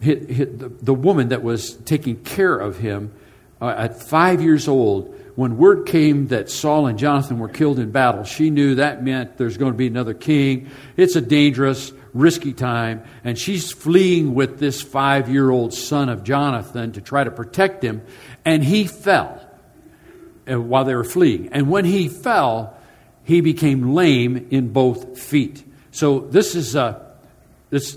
hit, 0.00 0.28
hit 0.28 0.58
the, 0.58 0.68
the, 0.68 0.94
woman 0.94 1.28
that 1.28 1.42
was 1.42 1.76
taking 1.76 2.22
care 2.22 2.56
of 2.56 2.78
him 2.78 3.12
uh, 3.60 3.68
at 3.68 4.02
five 4.02 4.42
years 4.42 4.68
old, 4.68 5.18
when 5.34 5.56
word 5.56 5.86
came 5.86 6.28
that 6.28 6.50
Saul 6.50 6.86
and 6.86 6.98
Jonathan 6.98 7.38
were 7.38 7.48
killed 7.48 7.78
in 7.78 7.90
battle, 7.90 8.24
she 8.24 8.50
knew 8.50 8.74
that 8.76 9.02
meant 9.02 9.38
there's 9.38 9.56
going 9.56 9.72
to 9.72 9.78
be 9.78 9.86
another 9.86 10.14
king. 10.14 10.70
It's 10.96 11.16
a 11.16 11.20
dangerous, 11.20 11.92
risky 12.12 12.52
time. 12.52 13.02
And 13.24 13.38
she's 13.38 13.72
fleeing 13.72 14.34
with 14.34 14.58
this 14.58 14.82
five 14.82 15.28
year 15.28 15.50
old 15.50 15.72
son 15.72 16.08
of 16.08 16.22
Jonathan 16.22 16.92
to 16.92 17.00
try 17.00 17.24
to 17.24 17.30
protect 17.30 17.82
him. 17.82 18.02
And 18.44 18.62
he 18.62 18.86
fell 18.86 19.40
uh, 20.50 20.60
while 20.60 20.84
they 20.84 20.94
were 20.94 21.04
fleeing. 21.04 21.48
And 21.52 21.70
when 21.70 21.84
he 21.84 22.08
fell, 22.08 22.76
he 23.24 23.40
became 23.40 23.94
lame 23.94 24.48
in 24.50 24.72
both 24.72 25.18
feet. 25.18 25.64
So 25.92 26.20
this 26.20 26.54
is 26.54 26.74
uh, 26.74 27.11
this 27.72 27.96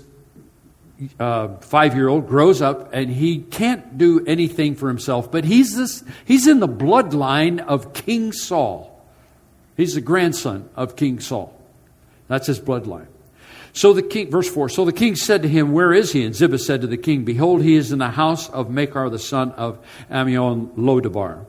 uh, 1.20 1.48
five 1.58 1.94
year 1.94 2.08
old 2.08 2.26
grows 2.26 2.62
up 2.62 2.94
and 2.94 3.10
he 3.10 3.40
can't 3.40 3.98
do 3.98 4.24
anything 4.26 4.74
for 4.74 4.88
himself, 4.88 5.30
but 5.30 5.44
he's 5.44 5.76
this 5.76 6.02
he's 6.24 6.46
in 6.46 6.60
the 6.60 6.68
bloodline 6.68 7.60
of 7.60 7.92
King 7.92 8.32
Saul. 8.32 8.92
He's 9.76 9.94
the 9.94 10.00
grandson 10.00 10.70
of 10.74 10.96
King 10.96 11.20
Saul. 11.20 11.54
That's 12.26 12.46
his 12.46 12.58
bloodline. 12.58 13.08
So 13.74 13.92
the 13.92 14.02
king, 14.02 14.30
verse 14.30 14.48
4, 14.48 14.70
so 14.70 14.86
the 14.86 14.92
king 14.92 15.16
said 15.16 15.42
to 15.42 15.48
him, 15.48 15.72
Where 15.72 15.92
is 15.92 16.12
he? 16.12 16.24
And 16.24 16.34
Ziba 16.34 16.58
said 16.58 16.80
to 16.80 16.86
the 16.86 16.96
king, 16.96 17.26
Behold, 17.26 17.62
he 17.62 17.76
is 17.76 17.92
in 17.92 17.98
the 17.98 18.08
house 18.08 18.48
of 18.48 18.70
Machir, 18.70 19.10
the 19.10 19.18
son 19.18 19.52
of 19.52 19.78
Ammiel 20.10 20.74
Lodabar. 20.78 21.44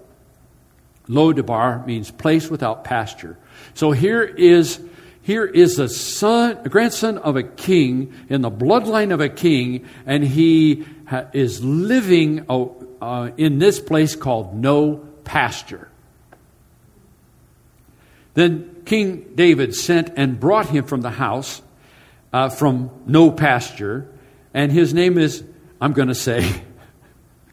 Lodabar 1.08 1.86
means 1.86 2.12
place 2.12 2.50
without 2.50 2.84
pasture. 2.84 3.38
So 3.76 3.94
here 3.94 4.24
is 4.24 4.82
here 5.28 5.44
is 5.44 5.78
a 5.78 5.90
son, 5.90 6.58
a 6.64 6.70
grandson 6.70 7.18
of 7.18 7.36
a 7.36 7.44
king 7.44 8.14
in 8.30 8.40
the 8.40 8.50
bloodline 8.50 9.12
of 9.14 9.20
a 9.20 9.28
king, 9.28 9.86
and 10.06 10.24
he 10.24 10.86
ha- 11.06 11.26
is 11.34 11.62
living 11.62 12.46
uh, 12.50 12.68
uh, 13.02 13.32
in 13.36 13.60
this 13.60 13.78
place 13.78 14.16
called 14.16 14.56
no 14.56 15.06
pasture. 15.26 15.90
Then 18.36 18.84
King 18.86 19.34
David 19.36 19.76
sent 19.76 20.14
and 20.16 20.40
brought 20.40 20.68
him 20.68 20.86
from 20.86 21.02
the 21.02 21.10
house 21.10 21.62
uh, 22.32 22.48
from 22.48 22.90
no 23.06 23.30
pasture, 23.30 24.10
and 24.54 24.72
his 24.72 24.94
name 24.94 25.18
is, 25.18 25.44
I'm 25.82 25.92
going 25.92 26.08
to 26.08 26.16
say, 26.16 26.50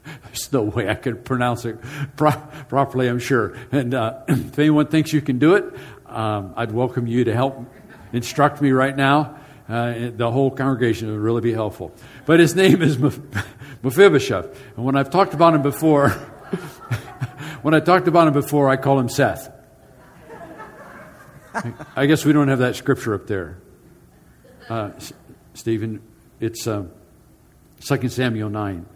There's 0.25 0.53
no 0.53 0.63
way 0.63 0.89
I 0.89 0.95
could 0.95 1.25
pronounce 1.25 1.65
it 1.65 1.79
pro- 2.17 2.33
properly, 2.69 3.09
I'm 3.09 3.19
sure. 3.19 3.57
And 3.73 3.95
uh, 3.95 4.23
if 4.29 4.59
anyone 4.59 4.87
thinks 4.87 5.13
you 5.13 5.21
can 5.21 5.39
do 5.39 5.55
it, 5.55 5.65
um, 6.15 6.55
I'd 6.57 6.73
welcome 6.73 7.07
you 7.07 7.25
to 7.25 7.35
help 7.35 7.65
instruct 8.13 8.63
me 8.63 8.71
right 8.71 8.97
now. 8.97 9.37
Uh, 9.69 10.11
the 10.15 10.31
whole 10.31 10.51
congregation 10.51 11.11
would 11.11 11.21
really 11.21 11.41
be 11.41 11.53
helpful. 11.53 11.93
But 12.25 12.39
his 12.39 12.55
name 12.55 12.83
is 12.83 12.99
Mephibosheth. 13.83 14.77
And 14.77 14.85
when 14.85 14.97
I've 14.97 15.11
talked 15.11 15.35
about 15.35 15.55
him 15.55 15.63
before, 15.63 16.11
when 17.63 17.75
I 17.75 17.81
talked 17.81 18.07
about 18.07 18.29
him 18.29 18.35
before, 18.35 18.69
I 18.69 18.77
call 18.77 18.99
him 18.99 19.09
Seth. 19.09 19.51
I 21.97 22.07
guess 22.07 22.25
we 22.25 22.33
don't 22.33 22.49
have 22.49 22.61
that 22.61 22.77
scripture 22.77 23.15
up 23.15 23.27
there. 23.27 23.59
Uh, 24.69 24.91
Stephen, 25.55 26.01
it's 26.41 26.67
uh, 26.67 26.85
2 27.81 28.09
Samuel 28.09 28.51
9 28.51 28.87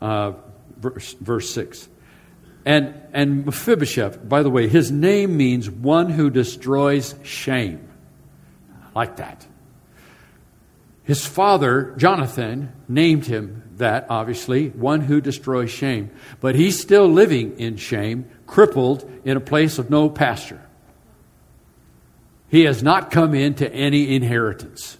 uh, 0.00 0.32
verse, 0.78 1.12
verse 1.14 1.50
6. 1.50 1.88
And, 2.64 2.94
and 3.12 3.46
Mephibosheth, 3.46 4.28
by 4.28 4.42
the 4.42 4.50
way, 4.50 4.68
his 4.68 4.90
name 4.90 5.36
means 5.36 5.70
one 5.70 6.10
who 6.10 6.30
destroys 6.30 7.14
shame. 7.22 7.88
like 8.94 9.16
that. 9.16 9.46
His 11.04 11.24
father, 11.26 11.94
Jonathan, 11.96 12.72
named 12.88 13.26
him 13.26 13.62
that, 13.76 14.06
obviously, 14.08 14.68
one 14.68 15.00
who 15.00 15.20
destroys 15.20 15.70
shame. 15.70 16.10
But 16.40 16.54
he's 16.54 16.80
still 16.80 17.08
living 17.08 17.58
in 17.58 17.76
shame, 17.76 18.28
crippled 18.46 19.10
in 19.24 19.36
a 19.36 19.40
place 19.40 19.78
of 19.78 19.90
no 19.90 20.08
pasture. 20.10 20.60
He 22.48 22.64
has 22.64 22.82
not 22.82 23.10
come 23.10 23.34
into 23.34 23.72
any 23.72 24.14
inheritance. 24.14 24.98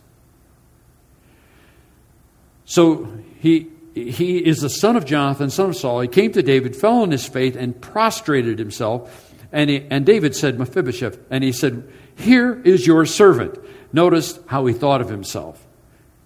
So 2.65 3.13
he, 3.41 3.69
he 4.09 4.39
is 4.39 4.61
the 4.61 4.71
son 4.71 4.97
of 4.97 5.05
Jonathan, 5.05 5.51
son 5.51 5.71
of 5.71 5.77
Saul. 5.77 6.01
He 6.01 6.09
came 6.09 6.33
to 6.33 6.43
David, 6.43 6.77
fell 6.77 7.03
on 7.03 7.11
his 7.11 7.27
face, 7.27 7.57
and 7.57 7.79
prostrated 7.81 8.59
himself. 8.59 9.35
And, 9.53 9.69
he, 9.69 9.87
and 9.91 10.07
David 10.07 10.37
said, 10.37 10.59
Mephibosheth, 10.59 11.19
and 11.31 11.43
he 11.43 11.53
said, 11.53 11.89
Here 12.17 12.61
is 12.63 12.87
your 12.87 13.05
servant. 13.07 13.59
Notice 13.93 14.39
how 14.47 14.67
he 14.67 14.75
thought 14.75 15.01
of 15.01 15.09
himself. 15.09 15.67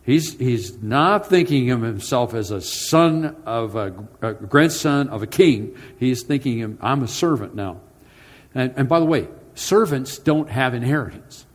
He's, 0.02 0.38
he's 0.38 0.82
not 0.82 1.28
thinking 1.28 1.70
of 1.70 1.80
himself 1.80 2.34
as 2.34 2.50
a 2.50 2.60
son 2.60 3.36
of 3.46 3.74
a, 3.74 3.94
a 4.20 4.34
grandson 4.34 5.08
of 5.08 5.22
a 5.22 5.26
king. 5.26 5.76
He's 5.98 6.22
thinking, 6.22 6.78
I'm 6.82 7.02
a 7.02 7.08
servant 7.08 7.54
now. 7.54 7.80
And, 8.54 8.74
and 8.76 8.88
by 8.88 9.00
the 9.00 9.06
way, 9.06 9.28
servants 9.54 10.18
don't 10.18 10.50
have 10.50 10.74
inheritance. 10.74 11.46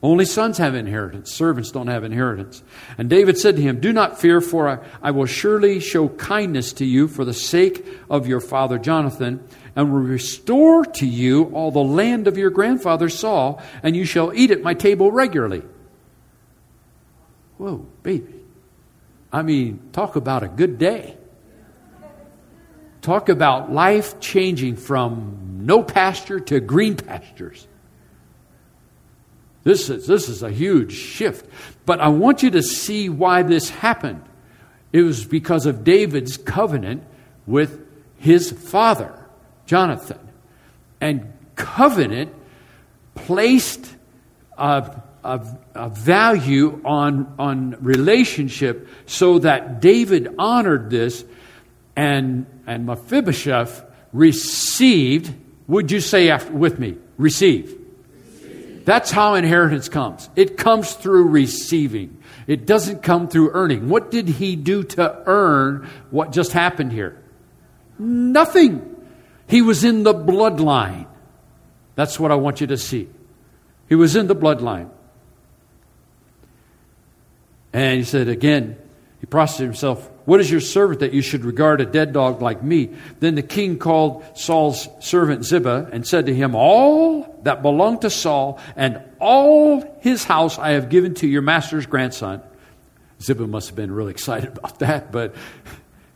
Only 0.00 0.26
sons 0.26 0.58
have 0.58 0.76
inheritance, 0.76 1.32
servants 1.32 1.72
don't 1.72 1.88
have 1.88 2.04
inheritance. 2.04 2.62
And 2.98 3.10
David 3.10 3.36
said 3.36 3.56
to 3.56 3.62
him, 3.62 3.80
Do 3.80 3.92
not 3.92 4.20
fear, 4.20 4.40
for 4.40 4.68
I, 4.68 4.78
I, 5.02 5.10
will 5.10 5.26
surely 5.26 5.80
show 5.80 6.08
kindness 6.08 6.72
to 6.74 6.84
you 6.84 7.08
for 7.08 7.24
the 7.24 7.34
sake 7.34 7.84
of 8.08 8.28
your 8.28 8.40
father 8.40 8.78
Jonathan, 8.78 9.42
and 9.74 9.92
will 9.92 9.98
restore 9.98 10.84
to 10.84 11.06
you 11.06 11.46
all 11.46 11.72
the 11.72 11.80
land 11.80 12.28
of 12.28 12.38
your 12.38 12.50
grandfather 12.50 13.08
Saul, 13.08 13.60
and 13.82 13.96
you 13.96 14.04
shall 14.04 14.32
eat 14.32 14.52
at 14.52 14.62
my 14.62 14.72
table 14.72 15.10
regularly. 15.10 15.62
Whoa, 17.56 17.84
baby. 18.04 18.34
I 19.32 19.42
mean, 19.42 19.90
talk 19.92 20.14
about 20.14 20.44
a 20.44 20.48
good 20.48 20.78
day. 20.78 21.16
Talk 23.02 23.28
about 23.28 23.72
life 23.72 24.20
changing 24.20 24.76
from 24.76 25.62
no 25.66 25.82
pasture 25.82 26.38
to 26.38 26.60
green 26.60 26.94
pastures. 26.94 27.66
This 29.64 29.90
is, 29.90 30.06
this 30.06 30.28
is 30.28 30.42
a 30.42 30.50
huge 30.50 30.92
shift. 30.92 31.46
But 31.84 32.00
I 32.00 32.08
want 32.08 32.42
you 32.42 32.50
to 32.50 32.62
see 32.62 33.08
why 33.08 33.42
this 33.42 33.70
happened. 33.70 34.24
It 34.92 35.02
was 35.02 35.24
because 35.24 35.66
of 35.66 35.84
David's 35.84 36.36
covenant 36.36 37.04
with 37.46 37.86
his 38.18 38.50
father, 38.50 39.26
Jonathan. 39.66 40.18
And 41.00 41.32
covenant 41.54 42.34
placed 43.14 43.94
a, 44.56 45.02
a, 45.24 45.46
a, 45.74 45.88
value 45.90 46.80
on, 46.84 47.34
on 47.38 47.76
relationship 47.80 48.88
so 49.06 49.40
that 49.40 49.80
David 49.80 50.34
honored 50.38 50.90
this 50.90 51.24
and, 51.96 52.46
and 52.66 52.86
Mephibosheth 52.86 53.84
received, 54.12 55.34
would 55.66 55.90
you 55.90 56.00
say 56.00 56.30
after, 56.30 56.52
with 56.52 56.78
me, 56.78 56.96
receive? 57.18 57.77
That's 58.88 59.10
how 59.10 59.34
inheritance 59.34 59.90
comes. 59.90 60.30
It 60.34 60.56
comes 60.56 60.94
through 60.94 61.24
receiving. 61.24 62.22
It 62.46 62.64
doesn't 62.64 63.02
come 63.02 63.28
through 63.28 63.50
earning. 63.50 63.90
What 63.90 64.10
did 64.10 64.28
he 64.28 64.56
do 64.56 64.82
to 64.82 65.22
earn 65.26 65.90
what 66.10 66.32
just 66.32 66.52
happened 66.52 66.92
here? 66.92 67.22
Nothing. 67.98 68.96
He 69.46 69.60
was 69.60 69.84
in 69.84 70.04
the 70.04 70.14
bloodline. 70.14 71.06
That's 71.96 72.18
what 72.18 72.32
I 72.32 72.36
want 72.36 72.62
you 72.62 72.66
to 72.68 72.78
see. 72.78 73.10
He 73.90 73.94
was 73.94 74.16
in 74.16 74.26
the 74.26 74.34
bloodline. 74.34 74.88
And 77.74 77.98
he 77.98 78.04
said 78.04 78.28
again, 78.28 78.78
he 79.20 79.26
prostrated 79.26 79.66
himself 79.66 80.10
what 80.28 80.40
is 80.40 80.50
your 80.50 80.60
servant 80.60 81.00
that 81.00 81.14
you 81.14 81.22
should 81.22 81.42
regard 81.42 81.80
a 81.80 81.86
dead 81.86 82.12
dog 82.12 82.42
like 82.42 82.62
me? 82.62 82.90
Then 83.18 83.34
the 83.34 83.42
king 83.42 83.78
called 83.78 84.22
Saul's 84.34 84.86
servant 85.00 85.42
Ziba 85.42 85.88
and 85.90 86.06
said 86.06 86.26
to 86.26 86.34
him, 86.34 86.54
All 86.54 87.40
that 87.44 87.62
belonged 87.62 88.02
to 88.02 88.10
Saul 88.10 88.60
and 88.76 89.02
all 89.20 89.98
his 90.02 90.24
house 90.24 90.58
I 90.58 90.72
have 90.72 90.90
given 90.90 91.14
to 91.14 91.26
your 91.26 91.40
master's 91.40 91.86
grandson. 91.86 92.42
Ziba 93.22 93.46
must 93.46 93.68
have 93.68 93.76
been 93.76 93.90
really 93.90 94.10
excited 94.10 94.50
about 94.58 94.80
that, 94.80 95.10
but 95.10 95.34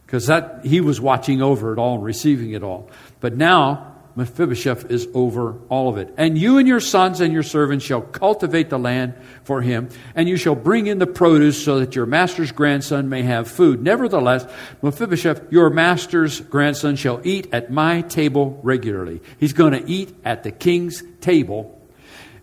because 0.04 0.26
that 0.26 0.60
he 0.62 0.82
was 0.82 1.00
watching 1.00 1.40
over 1.40 1.72
it 1.72 1.78
all 1.78 1.94
and 1.94 2.04
receiving 2.04 2.52
it 2.52 2.62
all. 2.62 2.90
But 3.20 3.34
now 3.34 3.91
Mephibosheth 4.14 4.90
is 4.90 5.08
over 5.14 5.56
all 5.68 5.88
of 5.88 5.96
it. 5.96 6.12
And 6.16 6.36
you 6.36 6.58
and 6.58 6.68
your 6.68 6.80
sons 6.80 7.20
and 7.20 7.32
your 7.32 7.42
servants 7.42 7.84
shall 7.84 8.02
cultivate 8.02 8.68
the 8.68 8.78
land 8.78 9.14
for 9.44 9.62
him, 9.62 9.88
and 10.14 10.28
you 10.28 10.36
shall 10.36 10.54
bring 10.54 10.86
in 10.86 10.98
the 10.98 11.06
produce 11.06 11.62
so 11.62 11.80
that 11.80 11.96
your 11.96 12.06
master's 12.06 12.52
grandson 12.52 13.08
may 13.08 13.22
have 13.22 13.48
food. 13.48 13.82
Nevertheless, 13.82 14.46
Mephibosheth, 14.82 15.50
your 15.50 15.70
master's 15.70 16.40
grandson, 16.40 16.96
shall 16.96 17.20
eat 17.24 17.48
at 17.52 17.70
my 17.70 18.02
table 18.02 18.60
regularly. 18.62 19.20
He's 19.38 19.54
going 19.54 19.72
to 19.72 19.90
eat 19.90 20.14
at 20.24 20.42
the 20.42 20.50
king's 20.50 21.02
table. 21.20 21.78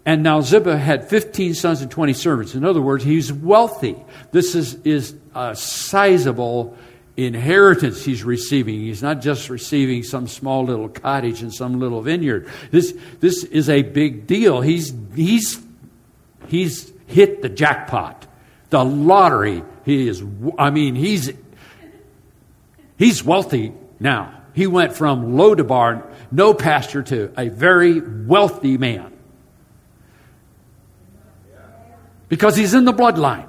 And 0.05 0.23
now 0.23 0.41
Ziba 0.41 0.77
had 0.77 1.07
15 1.07 1.53
sons 1.53 1.81
and 1.81 1.91
20 1.91 2.13
servants. 2.13 2.55
In 2.55 2.65
other 2.65 2.81
words, 2.81 3.03
he's 3.03 3.31
wealthy. 3.31 3.95
This 4.31 4.55
is, 4.55 4.75
is 4.83 5.13
a 5.35 5.55
sizable 5.55 6.77
inheritance 7.25 8.05
he's 8.05 8.23
receiving. 8.23 8.75
He's 8.79 9.01
not 9.01 9.21
just 9.21 9.49
receiving 9.49 10.03
some 10.03 10.27
small 10.27 10.65
little 10.65 10.89
cottage 10.89 11.41
and 11.41 11.53
some 11.53 11.79
little 11.79 12.01
vineyard. 12.01 12.47
This, 12.71 12.95
this 13.19 13.43
is 13.43 13.69
a 13.69 13.82
big 13.82 14.27
deal. 14.27 14.62
He's, 14.62 14.93
he's, 15.15 15.62
he's 16.47 16.93
hit 17.08 17.41
the 17.41 17.49
jackpot, 17.49 18.27
the 18.69 18.86
lottery. 18.86 19.63
He 19.86 20.08
is, 20.08 20.23
I 20.58 20.69
mean, 20.69 20.95
he's, 20.95 21.32
he's 22.97 23.23
wealthy 23.23 23.73
now. 23.99 24.36
He 24.53 24.67
went 24.67 24.93
from 24.93 25.36
low 25.36 25.55
Lodabar, 25.55 26.12
no 26.32 26.53
pasture, 26.53 27.03
to 27.03 27.34
a 27.38 27.49
very 27.49 27.99
wealthy 28.01 28.77
man. 28.77 29.12
Because 32.27 32.55
he's 32.55 32.73
in 32.73 32.86
the 32.86 32.93
bloodline. 32.93 33.48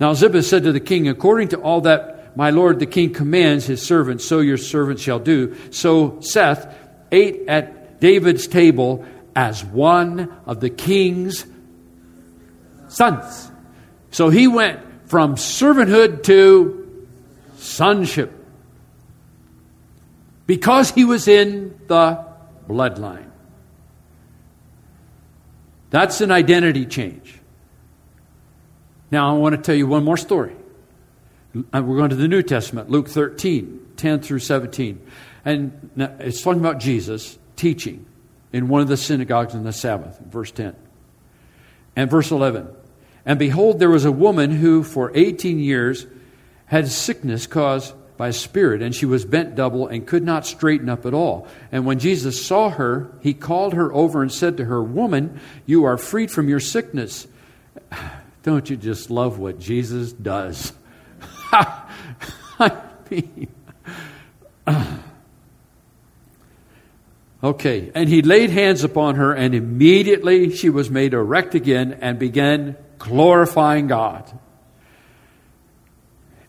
Now 0.00 0.14
Ziba 0.14 0.42
said 0.42 0.64
to 0.64 0.72
the 0.72 0.80
king, 0.80 1.08
According 1.08 1.48
to 1.48 1.60
all 1.60 1.82
that 1.82 2.36
my 2.36 2.50
lord 2.50 2.78
the 2.78 2.86
king 2.86 3.12
commands 3.12 3.66
his 3.66 3.82
servants, 3.82 4.24
so 4.24 4.40
your 4.40 4.56
servant 4.56 4.98
shall 4.98 5.18
do. 5.18 5.54
So 5.70 6.20
Seth 6.20 6.74
ate 7.12 7.48
at 7.48 8.00
David's 8.00 8.46
table 8.46 9.04
as 9.36 9.64
one 9.64 10.34
of 10.46 10.60
the 10.60 10.70
king's 10.70 11.44
sons. 12.88 13.50
So 14.10 14.30
he 14.30 14.48
went 14.48 14.80
from 15.06 15.36
servanthood 15.36 16.22
to 16.24 17.06
sonship 17.56 18.32
because 20.46 20.90
he 20.90 21.04
was 21.04 21.28
in 21.28 21.78
the 21.86 22.24
bloodline. 22.68 23.30
That's 25.90 26.20
an 26.20 26.30
identity 26.30 26.86
change. 26.86 27.39
Now, 29.10 29.34
I 29.34 29.38
want 29.38 29.56
to 29.56 29.62
tell 29.62 29.74
you 29.74 29.86
one 29.86 30.04
more 30.04 30.16
story. 30.16 30.54
Uh, 31.54 31.82
we're 31.82 31.96
going 31.96 32.10
to 32.10 32.16
the 32.16 32.28
New 32.28 32.42
Testament, 32.42 32.90
Luke 32.90 33.08
13, 33.08 33.88
10 33.96 34.20
through 34.20 34.38
17. 34.38 35.04
And 35.44 35.90
it's 36.20 36.42
talking 36.42 36.60
about 36.60 36.78
Jesus 36.78 37.38
teaching 37.56 38.06
in 38.52 38.68
one 38.68 38.82
of 38.82 38.88
the 38.88 38.96
synagogues 38.96 39.54
on 39.54 39.64
the 39.64 39.72
Sabbath, 39.72 40.18
verse 40.20 40.52
10. 40.52 40.76
And 41.96 42.08
verse 42.08 42.30
11. 42.30 42.68
And 43.26 43.38
behold, 43.38 43.80
there 43.80 43.90
was 43.90 44.04
a 44.04 44.12
woman 44.12 44.52
who 44.52 44.84
for 44.84 45.10
18 45.14 45.58
years 45.58 46.06
had 46.66 46.86
sickness 46.88 47.48
caused 47.48 47.94
by 48.16 48.28
a 48.28 48.32
spirit, 48.32 48.80
and 48.80 48.94
she 48.94 49.06
was 49.06 49.24
bent 49.24 49.56
double 49.56 49.88
and 49.88 50.06
could 50.06 50.22
not 50.22 50.46
straighten 50.46 50.88
up 50.88 51.04
at 51.04 51.14
all. 51.14 51.48
And 51.72 51.84
when 51.84 51.98
Jesus 51.98 52.44
saw 52.44 52.70
her, 52.70 53.10
he 53.22 53.34
called 53.34 53.74
her 53.74 53.92
over 53.92 54.22
and 54.22 54.30
said 54.30 54.58
to 54.58 54.66
her, 54.66 54.80
Woman, 54.80 55.40
you 55.66 55.84
are 55.84 55.96
freed 55.96 56.30
from 56.30 56.48
your 56.48 56.60
sickness. 56.60 57.26
Don't 58.42 58.68
you 58.70 58.76
just 58.76 59.10
love 59.10 59.38
what 59.38 59.58
Jesus 59.58 60.12
does? 60.12 60.72
I 61.52 62.80
mean, 63.10 63.48
okay, 67.44 67.92
and 67.94 68.08
he 68.08 68.22
laid 68.22 68.50
hands 68.50 68.84
upon 68.84 69.16
her, 69.16 69.32
and 69.32 69.54
immediately 69.54 70.54
she 70.54 70.70
was 70.70 70.90
made 70.90 71.12
erect 71.12 71.54
again 71.54 71.98
and 72.00 72.18
began 72.18 72.76
glorifying 72.98 73.86
God. 73.86 74.38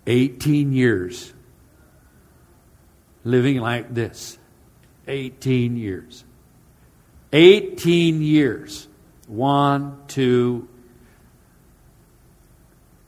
18 0.08 0.73
years 0.73 1.34
living 3.23 3.60
like 3.60 3.93
this. 3.93 4.38
18 5.08 5.77
years. 5.77 6.23
18 7.34 8.21
years. 8.21 8.88
One, 9.27 9.97
two, 10.08 10.67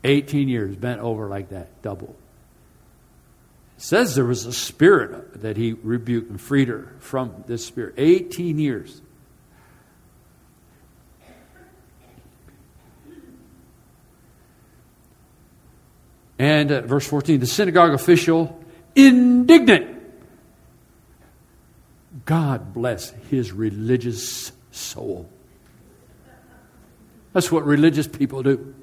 18 0.03 0.47
years 0.49 0.75
bent 0.75 1.01
over 1.01 1.27
like 1.27 1.49
that, 1.49 1.81
double. 1.81 2.15
It 3.77 3.81
says 3.83 4.15
there 4.15 4.25
was 4.25 4.45
a 4.45 4.53
spirit 4.53 5.41
that 5.41 5.57
he 5.57 5.73
rebuked 5.73 6.29
and 6.29 6.39
freed 6.39 6.67
her 6.67 6.95
from 6.99 7.43
this 7.47 7.65
spirit. 7.65 7.95
18 7.97 8.59
years. 8.59 9.01
And 16.39 16.71
uh, 16.71 16.81
verse 16.81 17.07
14 17.07 17.39
the 17.39 17.45
synagogue 17.45 17.93
official, 17.93 18.61
indignant. 18.95 20.01
God 22.25 22.73
bless 22.73 23.11
his 23.29 23.51
religious 23.51 24.51
soul. 24.71 25.29
That's 27.33 27.51
what 27.51 27.65
religious 27.65 28.07
people 28.07 28.43
do. 28.43 28.75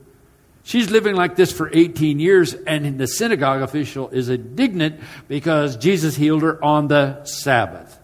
She's 0.62 0.90
living 0.90 1.16
like 1.16 1.36
this 1.36 1.52
for 1.52 1.70
18 1.72 2.20
years, 2.20 2.54
and 2.54 2.98
the 2.98 3.06
synagogue 3.06 3.62
official 3.62 4.08
is 4.10 4.28
indignant 4.28 5.00
because 5.26 5.76
Jesus 5.76 6.16
healed 6.16 6.42
her 6.42 6.62
on 6.62 6.88
the 6.88 7.24
Sabbath. 7.24 7.98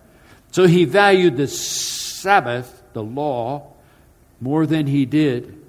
So 0.52 0.66
he 0.66 0.84
valued 0.84 1.36
the 1.36 1.48
Sabbath, 1.48 2.82
the 2.92 3.02
law, 3.02 3.74
more 4.40 4.66
than 4.66 4.86
he 4.86 5.04
did. 5.04 5.62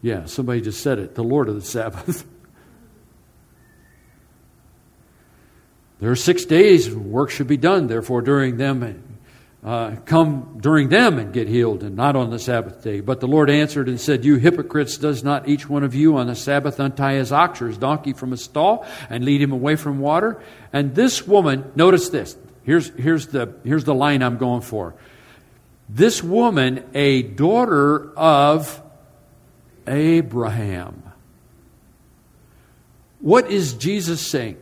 Yeah, 0.00 0.26
somebody 0.26 0.60
just 0.60 0.82
said 0.82 0.98
it 0.98 1.14
the 1.14 1.24
Lord 1.24 1.48
of 1.48 1.56
the 1.56 1.62
Sabbath. 1.62 2.24
there 5.98 6.10
are 6.10 6.16
six 6.16 6.44
days, 6.44 6.90
work 6.90 7.30
should 7.30 7.48
be 7.48 7.56
done, 7.56 7.88
therefore, 7.88 8.22
during 8.22 8.58
them 8.58 8.82
uh, 9.64 9.96
come 10.04 10.58
during 10.60 10.90
them 10.90 11.18
and 11.18 11.32
get 11.32 11.48
healed 11.48 11.82
and 11.82 11.96
not 11.96 12.16
on 12.16 12.30
the 12.30 12.38
Sabbath 12.38 12.82
day. 12.82 13.00
But 13.00 13.20
the 13.20 13.26
Lord 13.26 13.48
answered 13.48 13.88
and 13.88 13.98
said, 13.98 14.24
You 14.24 14.36
hypocrites, 14.36 14.98
does 14.98 15.24
not 15.24 15.48
each 15.48 15.68
one 15.68 15.82
of 15.82 15.94
you 15.94 16.18
on 16.18 16.26
the 16.26 16.36
Sabbath 16.36 16.78
untie 16.78 17.14
his 17.14 17.32
ox 17.32 17.62
or 17.62 17.68
his 17.68 17.78
donkey 17.78 18.12
from 18.12 18.34
a 18.34 18.36
stall 18.36 18.86
and 19.08 19.24
lead 19.24 19.40
him 19.40 19.52
away 19.52 19.76
from 19.76 20.00
water? 20.00 20.42
And 20.72 20.94
this 20.94 21.26
woman, 21.26 21.72
notice 21.74 22.10
this. 22.10 22.36
Here's, 22.64 22.88
here's, 22.90 23.28
the, 23.28 23.54
here's 23.64 23.84
the 23.84 23.94
line 23.94 24.22
I'm 24.22 24.36
going 24.36 24.60
for. 24.60 24.94
This 25.88 26.22
woman, 26.22 26.84
a 26.94 27.22
daughter 27.22 28.12
of 28.18 28.82
Abraham. 29.86 31.02
What 33.20 33.50
is 33.50 33.72
Jesus 33.72 34.26
saying? 34.26 34.58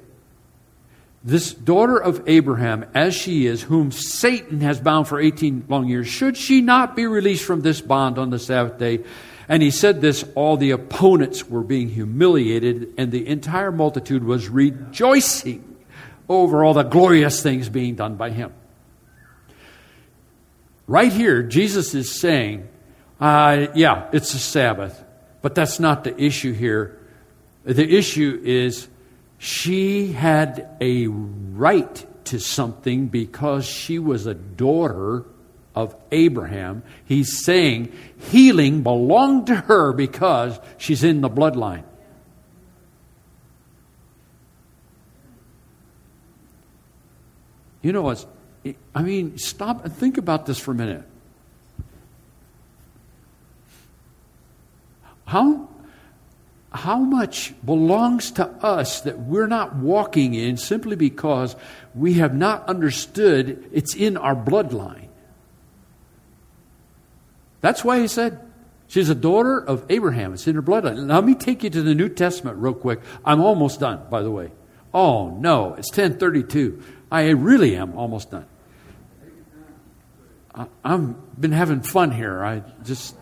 This 1.25 1.53
daughter 1.53 1.97
of 1.97 2.23
Abraham, 2.27 2.85
as 2.95 3.15
she 3.15 3.47
is, 3.47 3.63
whom 3.63 3.93
Satan 3.93 4.61
has 4.61 4.81
bound 4.81 5.07
for 5.07 5.21
18 5.21 5.67
long 5.69 5.87
years, 5.89 6.09
should 6.09 6.37
she 6.37 6.61
not 6.61 6.97
be 6.97 7.07
released 7.07 7.45
from 7.45 7.61
this 7.61 7.81
bond 7.81 8.19
on 8.19 8.31
the 8.31 8.39
Sabbath 8.39 8.79
day? 8.79 9.05
And 9.49 9.63
he 9.63 9.71
said 9.71 10.01
this, 10.01 10.25
all 10.35 10.57
the 10.57 10.71
opponents 10.73 11.49
were 11.49 11.63
being 11.63 11.89
humiliated, 11.89 12.95
and 12.99 13.13
the 13.13 13.27
entire 13.27 13.71
multitude 13.71 14.25
was 14.25 14.49
rejoicing 14.49 15.77
over 16.29 16.65
all 16.65 16.75
the 16.75 16.83
glorious 16.83 17.43
things 17.43 17.69
being 17.69 17.95
done 17.95 18.17
by 18.17 18.31
him. 18.31 18.53
Right 20.89 21.13
here, 21.13 21.43
Jesus 21.43 21.95
is 21.95 22.11
saying, 22.11 22.69
uh, 23.21 23.69
yeah, 23.75 24.09
it's 24.13 24.35
a 24.35 24.39
Sabbath, 24.39 25.03
but 25.41 25.55
that's 25.55 25.79
not 25.79 26.03
the 26.03 26.21
issue 26.21 26.53
here. 26.53 26.99
The 27.65 27.89
issue 27.89 28.41
is 28.43 28.89
she 29.45 30.13
had 30.13 30.69
a 30.81 31.09
right 31.09 32.07
to 32.27 32.39
something 32.39 33.09
because 33.09 33.67
she 33.67 33.99
was 33.99 34.25
a 34.25 34.35
daughter 34.35 35.25
of 35.75 35.97
Abraham. 36.13 36.85
He's 37.05 37.45
saying 37.45 37.93
healing 38.31 38.85
belonged 38.85 39.49
to 39.49 39.57
her 39.57 39.93
because 39.93 40.61
she's 40.79 41.03
in 41.03 41.23
the 41.23 41.29
bloodline. 41.29 41.83
You 47.83 47.91
know 47.91 48.03
what? 48.03 48.25
I 48.95 49.03
mean, 49.03 49.39
stop 49.39 49.85
and 49.85 49.93
think 49.93 50.19
about 50.19 50.47
this 50.47 50.61
for 50.61 50.71
a 50.71 50.77
minute. 50.77 51.03
How 55.27 55.69
how 56.75 56.99
much 56.99 57.55
belongs 57.65 58.31
to 58.33 58.47
us 58.47 59.03
that 59.03 59.19
we're 59.19 59.47
not 59.47 59.77
walking 59.77 60.35
in 60.35 60.57
simply 60.57 60.97
because 60.97 61.55
we 61.95 62.15
have 62.15 62.35
not 62.35 62.67
understood 62.69 63.69
it's 63.73 63.95
in 63.95 64.17
our 64.17 64.35
bloodline. 64.35 65.09
That's 67.61 67.85
why 67.85 68.01
he 68.01 68.09
said 68.09 68.41
she's 68.89 69.09
a 69.09 69.15
daughter 69.15 69.59
of 69.59 69.85
Abraham. 69.89 70.33
It's 70.35 70.47
in 70.47 70.55
her 70.55 70.63
bloodline. 70.63 71.09
Let 71.09 71.25
me 71.25 71.35
take 71.35 71.63
you 71.63 71.71
to 71.71 71.83
the 71.83 71.95
New 71.95 72.09
Testament 72.09 72.59
real 72.59 72.75
quick. 72.75 73.01
I'm 73.25 73.41
almost 73.41 73.81
done, 73.81 74.01
by 74.11 74.23
the 74.23 74.31
way. 74.31 74.51
Oh 74.95 75.31
no, 75.31 75.75
it's 75.75 75.91
1032. 75.91 76.83
I 77.11 77.29
really 77.31 77.77
am 77.77 77.97
almost 77.97 78.31
done. 78.31 78.47
I've 80.85 81.41
been 81.41 81.53
having 81.53 81.83
fun 81.83 82.11
here. 82.11 82.45
I 82.45 82.63
just 82.85 83.15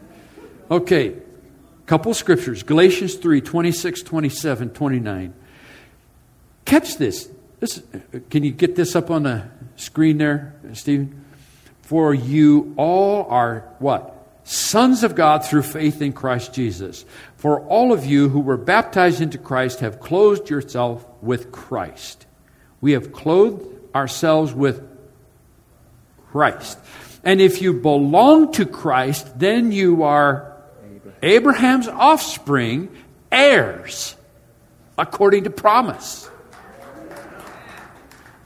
okay 0.70 1.16
couple 1.90 2.14
scriptures 2.14 2.62
Galatians 2.62 3.16
3 3.16 3.40
26, 3.40 4.02
27, 4.02 4.70
29. 4.70 5.34
Catch 6.64 6.98
this. 6.98 7.28
this. 7.58 7.82
Can 8.30 8.44
you 8.44 8.52
get 8.52 8.76
this 8.76 8.94
up 8.94 9.10
on 9.10 9.24
the 9.24 9.48
screen 9.74 10.18
there, 10.18 10.54
Stephen? 10.72 11.24
For 11.82 12.14
you 12.14 12.74
all 12.76 13.24
are 13.28 13.74
what? 13.80 14.16
Sons 14.44 15.02
of 15.02 15.16
God 15.16 15.44
through 15.44 15.62
faith 15.62 16.00
in 16.00 16.12
Christ 16.12 16.54
Jesus. 16.54 17.04
For 17.36 17.60
all 17.66 17.92
of 17.92 18.06
you 18.06 18.28
who 18.28 18.38
were 18.38 18.56
baptized 18.56 19.20
into 19.20 19.38
Christ 19.38 19.80
have 19.80 19.98
clothed 19.98 20.48
yourself 20.48 21.04
with 21.20 21.50
Christ. 21.50 22.24
We 22.80 22.92
have 22.92 23.12
clothed 23.12 23.66
ourselves 23.96 24.54
with 24.54 24.80
Christ. 26.30 26.78
And 27.24 27.40
if 27.40 27.60
you 27.60 27.72
belong 27.72 28.52
to 28.52 28.64
Christ, 28.64 29.40
then 29.40 29.72
you 29.72 30.04
are 30.04 30.49
Abraham's 31.22 31.88
offspring, 31.88 32.88
heirs, 33.30 34.16
according 34.96 35.44
to 35.44 35.50
promise. 35.50 36.30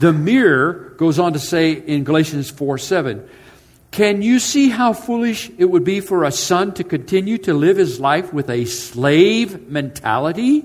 The 0.00 0.12
mirror 0.12 0.94
goes 0.96 1.18
on 1.18 1.32
to 1.34 1.38
say 1.38 1.72
in 1.72 2.04
Galatians 2.04 2.50
4 2.50 2.78
7, 2.78 3.28
Can 3.90 4.22
you 4.22 4.38
see 4.38 4.68
how 4.68 4.92
foolish 4.92 5.50
it 5.56 5.66
would 5.66 5.84
be 5.84 6.00
for 6.00 6.24
a 6.24 6.32
son 6.32 6.74
to 6.74 6.84
continue 6.84 7.38
to 7.38 7.54
live 7.54 7.76
his 7.76 8.00
life 8.00 8.32
with 8.32 8.50
a 8.50 8.64
slave 8.64 9.68
mentality? 9.70 10.64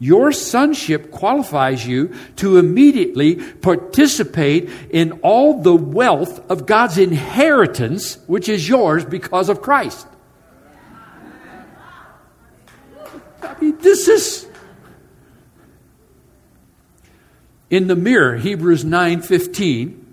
Your 0.00 0.32
sonship 0.32 1.12
qualifies 1.12 1.86
you 1.86 2.14
to 2.36 2.58
immediately 2.58 3.36
participate 3.36 4.68
in 4.90 5.12
all 5.22 5.62
the 5.62 5.74
wealth 5.74 6.50
of 6.50 6.66
God's 6.66 6.98
inheritance, 6.98 8.18
which 8.26 8.48
is 8.48 8.68
yours 8.68 9.04
because 9.04 9.48
of 9.48 9.62
Christ. 9.62 10.06
I 13.44 13.60
mean, 13.60 13.78
this 13.78 14.08
is 14.08 14.46
in 17.70 17.88
the 17.88 17.96
mirror, 17.96 18.36
Hebrews 18.36 18.84
9:15, 18.84 20.06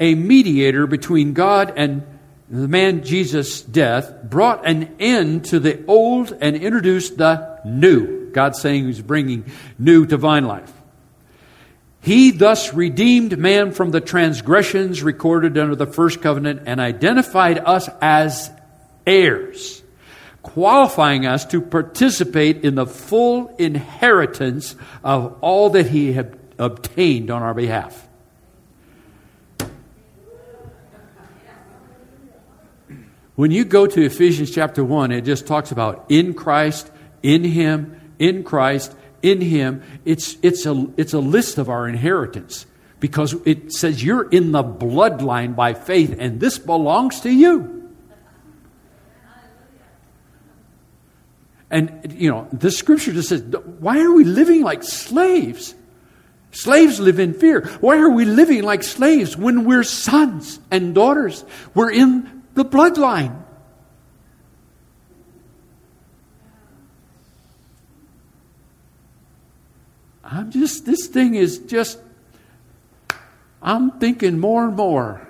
a 0.00 0.14
mediator 0.14 0.86
between 0.86 1.32
God 1.32 1.72
and 1.76 2.02
the 2.50 2.68
man 2.68 3.02
Jesus' 3.02 3.60
death 3.60 4.14
brought 4.22 4.66
an 4.66 4.88
end 4.98 5.44
to 5.46 5.60
the 5.60 5.84
old 5.86 6.36
and 6.40 6.56
introduced 6.56 7.18
the 7.18 7.60
new. 7.64 8.30
God 8.30 8.56
saying 8.56 8.86
he's 8.86 9.02
bringing 9.02 9.44
new 9.78 10.06
divine 10.06 10.46
life. 10.46 10.72
He 12.00 12.30
thus 12.30 12.72
redeemed 12.72 13.36
man 13.36 13.72
from 13.72 13.90
the 13.90 14.00
transgressions 14.00 15.02
recorded 15.02 15.58
under 15.58 15.74
the 15.74 15.86
first 15.86 16.22
covenant 16.22 16.62
and 16.64 16.80
identified 16.80 17.58
us 17.58 17.90
as 18.00 18.50
heirs 19.06 19.77
qualifying 20.48 21.26
us 21.26 21.44
to 21.44 21.60
participate 21.60 22.64
in 22.64 22.74
the 22.74 22.86
full 22.86 23.48
inheritance 23.58 24.76
of 25.04 25.36
all 25.42 25.70
that 25.70 25.86
He 25.88 26.12
had 26.12 26.38
obtained 26.58 27.30
on 27.30 27.42
our 27.42 27.54
behalf. 27.54 28.08
When 33.34 33.50
you 33.50 33.64
go 33.64 33.86
to 33.86 34.04
Ephesians 34.04 34.50
chapter 34.50 34.82
1, 34.82 35.12
it 35.12 35.20
just 35.20 35.46
talks 35.46 35.70
about 35.70 36.06
in 36.08 36.34
Christ, 36.34 36.90
in 37.22 37.44
Him, 37.44 38.00
in 38.18 38.42
Christ, 38.42 38.96
in 39.22 39.40
Him. 39.40 39.82
It's, 40.04 40.36
it's, 40.42 40.66
a, 40.66 40.86
it's 40.96 41.12
a 41.12 41.20
list 41.20 41.58
of 41.58 41.68
our 41.68 41.86
inheritance 41.86 42.66
because 42.98 43.34
it 43.44 43.72
says 43.72 44.02
you're 44.02 44.28
in 44.28 44.50
the 44.52 44.64
bloodline 44.64 45.54
by 45.54 45.74
faith 45.74 46.16
and 46.18 46.40
this 46.40 46.58
belongs 46.58 47.20
to 47.20 47.30
you. 47.30 47.77
And, 51.70 52.14
you 52.16 52.30
know, 52.30 52.48
the 52.52 52.70
scripture 52.70 53.12
just 53.12 53.28
says, 53.28 53.42
why 53.42 54.00
are 54.00 54.12
we 54.12 54.24
living 54.24 54.62
like 54.62 54.82
slaves? 54.82 55.74
Slaves 56.50 56.98
live 56.98 57.18
in 57.18 57.34
fear. 57.34 57.66
Why 57.80 57.98
are 57.98 58.08
we 58.08 58.24
living 58.24 58.62
like 58.62 58.82
slaves 58.82 59.36
when 59.36 59.64
we're 59.64 59.82
sons 59.82 60.60
and 60.70 60.94
daughters? 60.94 61.44
We're 61.74 61.90
in 61.90 62.42
the 62.54 62.64
bloodline. 62.64 63.44
I'm 70.24 70.50
just, 70.50 70.86
this 70.86 71.06
thing 71.06 71.34
is 71.34 71.58
just, 71.58 71.98
I'm 73.62 73.98
thinking 73.98 74.38
more 74.38 74.66
and 74.66 74.76
more 74.76 75.28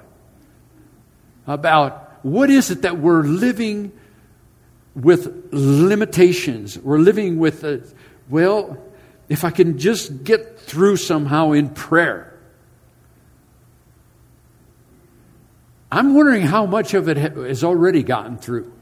about 1.47 2.25
what 2.25 2.51
is 2.51 2.71
it 2.71 2.83
that 2.83 2.99
we're 2.99 3.23
living 3.23 3.93
with 4.99 5.49
limitations. 5.53 6.79
We're 6.79 6.99
living 6.99 7.39
with, 7.39 7.65
a, 7.65 7.83
well, 8.29 8.77
if 9.29 9.45
I 9.45 9.51
can 9.51 9.79
just 9.79 10.25
get 10.25 10.59
through 10.59 10.97
somehow 10.97 11.53
in 11.53 11.71
prayer. 11.71 12.35
I'm 15.91 16.15
wondering 16.15 16.43
how 16.43 16.67
much 16.67 16.95
of 16.95 17.09
it 17.09 17.17
has 17.17 17.65
already 17.65 18.03
gotten 18.03 18.37
through. 18.37 18.73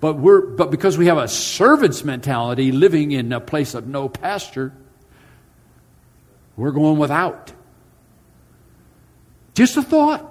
But, 0.00 0.18
we're, 0.18 0.42
but 0.42 0.70
because 0.70 0.98
we 0.98 1.06
have 1.06 1.16
a 1.16 1.26
servant's 1.26 2.04
mentality 2.04 2.72
living 2.72 3.12
in 3.12 3.32
a 3.32 3.40
place 3.40 3.74
of 3.74 3.86
no 3.86 4.08
pasture, 4.08 4.72
we're 6.56 6.72
going 6.72 6.98
without. 6.98 7.52
Just 9.54 9.76
a 9.76 9.82
thought. 9.82 10.30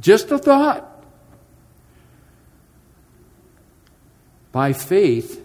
Just 0.00 0.30
a 0.30 0.38
thought. 0.38 0.85
By 4.56 4.72
faith, 4.72 5.44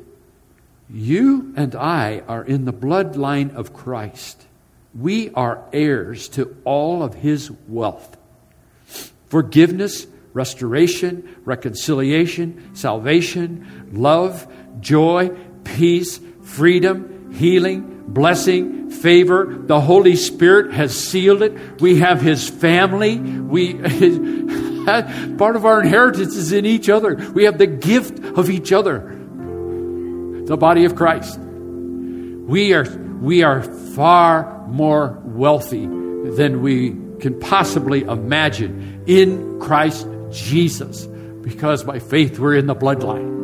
you 0.90 1.52
and 1.58 1.76
I 1.76 2.24
are 2.30 2.46
in 2.46 2.64
the 2.64 2.72
bloodline 2.72 3.54
of 3.54 3.74
Christ. 3.74 4.48
we 4.98 5.32
are 5.32 5.66
heirs 5.74 6.30
to 6.30 6.56
all 6.64 7.04
of 7.04 7.16
his 7.16 7.52
wealth 7.68 8.16
forgiveness, 9.28 10.08
restoration, 10.32 11.28
reconciliation, 11.44 12.74
salvation, 12.74 13.90
love, 13.92 14.48
joy, 14.80 15.36
peace, 15.66 16.22
freedom, 16.44 17.11
healing, 17.34 18.04
blessing, 18.08 18.90
favor. 18.90 19.58
The 19.60 19.80
Holy 19.80 20.16
Spirit 20.16 20.74
has 20.74 20.98
sealed 20.98 21.42
it. 21.42 21.82
We 21.82 22.00
have 22.00 22.22
his 22.22 22.50
family. 22.50 23.18
We 23.20 23.74
part 25.38 25.56
of 25.56 25.66
our 25.66 25.82
inheritance 25.82 26.36
is 26.36 26.52
in 26.52 26.66
each 26.66 26.90
other. 26.90 27.16
We 27.34 27.46
have 27.46 27.58
the 27.58 27.68
gift 27.68 28.20
of 28.38 28.50
each 28.50 28.72
other. 28.72 29.18
The 30.46 30.58
body 30.58 30.86
of 30.86 30.96
Christ. 30.96 31.40
We 31.40 32.74
are 32.74 32.86
we 33.22 33.44
are 33.44 33.62
far 33.62 34.68
more 34.68 35.22
wealthy 35.24 35.86
than 35.86 36.62
we 36.62 36.96
can 37.20 37.40
possibly 37.40 38.02
imagine 38.02 39.04
in 39.06 39.60
Christ 39.60 40.08
Jesus 40.32 41.06
because 41.06 41.84
by 41.84 42.00
faith 42.00 42.40
we're 42.40 42.56
in 42.56 42.66
the 42.66 42.76
bloodline. 42.76 43.41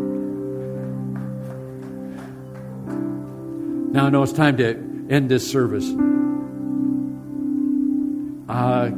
Now 3.98 4.06
I 4.06 4.10
know 4.12 4.22
it's 4.22 4.32
time 4.32 4.58
to 4.58 4.78
end 5.10 5.28
this 5.28 5.50
service. 5.50 5.90
Uh, 8.48 8.92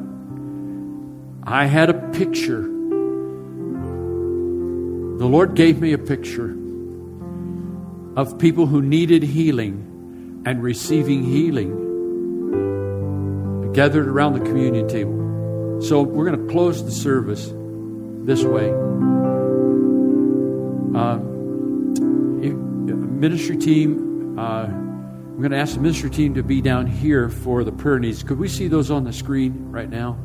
I 1.41 1.67
had 1.67 1.89
a 1.89 1.93
picture. 1.93 2.63
The 2.63 2.67
Lord 5.25 5.55
gave 5.55 5.79
me 5.79 5.93
a 5.93 5.97
picture 5.97 6.53
of 8.17 8.37
people 8.39 8.65
who 8.65 8.81
needed 8.81 9.23
healing 9.23 10.43
and 10.45 10.61
receiving 10.61 11.23
healing 11.23 11.71
gathered 13.71 14.05
around 14.05 14.33
the 14.33 14.41
communion 14.41 14.89
table. 14.89 15.81
So 15.81 16.01
we're 16.01 16.29
going 16.29 16.45
to 16.45 16.51
close 16.51 16.83
the 16.83 16.91
service 16.91 17.53
this 18.25 18.43
way. 18.43 18.69
Uh, 20.93 21.19
ministry 23.21 23.55
team, 23.55 24.37
uh, 24.37 24.67
I'm 25.39 25.43
going 25.43 25.53
to 25.53 25.57
ask 25.57 25.75
the 25.75 25.79
ministry 25.79 26.09
team 26.09 26.33
to 26.33 26.43
be 26.43 26.59
down 26.59 26.85
here 26.85 27.29
for 27.29 27.63
the 27.63 27.71
prayer 27.71 27.97
needs. 27.97 28.23
Could 28.23 28.39
we 28.39 28.49
see 28.49 28.67
those 28.67 28.91
on 28.91 29.05
the 29.05 29.13
screen 29.13 29.71
right 29.71 29.89
now? 29.89 30.17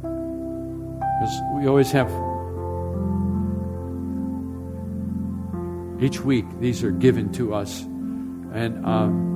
Because 0.00 1.40
we 1.56 1.66
always 1.66 1.90
have 1.90 2.08
each 6.00 6.20
week 6.20 6.44
these 6.60 6.84
are 6.84 6.92
given 6.92 7.32
to 7.32 7.52
us 7.52 7.80
and 7.80 8.86
um, 8.86 9.26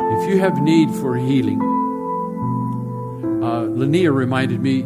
if 0.00 0.28
you 0.28 0.40
have 0.40 0.60
need 0.60 0.90
for 0.90 1.14
healing, 1.16 1.60
uh, 3.44 3.62
Linnea 3.78 4.12
reminded 4.12 4.60
me, 4.60 4.82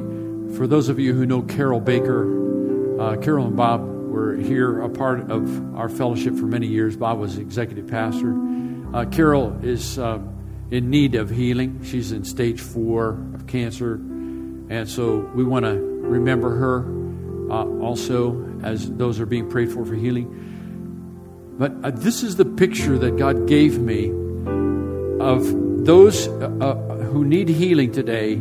for 0.55 0.67
those 0.67 0.91
of 0.91 0.99
you 0.99 1.15
who 1.15 1.25
know 1.25 1.41
Carol 1.41 1.81
Baker, 1.81 3.01
uh, 3.01 3.17
Carol 3.17 3.47
and 3.47 3.57
Bob 3.57 3.96
were 4.17 4.35
here, 4.35 4.81
a 4.81 4.89
part 4.89 5.31
of 5.31 5.77
our 5.77 5.91
fellowship 5.91 6.35
for 6.35 6.47
many 6.47 6.67
years. 6.67 6.97
Bob 6.97 7.19
was 7.19 7.37
executive 7.37 7.87
pastor. 7.87 8.35
Uh, 8.95 9.05
Carol 9.05 9.55
is 9.63 9.99
uh, 9.99 10.19
in 10.71 10.89
need 10.89 11.15
of 11.15 11.29
healing. 11.29 11.83
She's 11.85 12.13
in 12.13 12.25
stage 12.25 12.63
four 12.63 13.11
of 13.35 13.47
cancer. 13.47 13.95
And 13.95 14.89
so 14.89 15.19
we 15.35 15.45
want 15.45 15.67
to 15.67 15.75
remember 15.75 16.57
her 16.57 16.79
uh, 17.51 17.67
also 17.85 18.43
as 18.63 18.91
those 18.93 19.21
are 19.21 19.27
being 19.27 19.51
prayed 19.51 19.71
for 19.71 19.85
for 19.85 19.95
healing. 19.95 20.27
But 21.59 21.73
uh, 21.85 21.91
this 21.91 22.23
is 22.23 22.37
the 22.37 22.47
picture 22.47 22.99
that 22.99 23.19
God 23.19 23.47
gave 23.47 23.79
me 23.79 24.09
of 25.21 25.85
those 25.85 26.27
uh, 26.29 26.57
uh, 26.61 26.75
who 27.13 27.23
need 27.25 27.51
healing 27.51 27.93
today, 27.93 28.37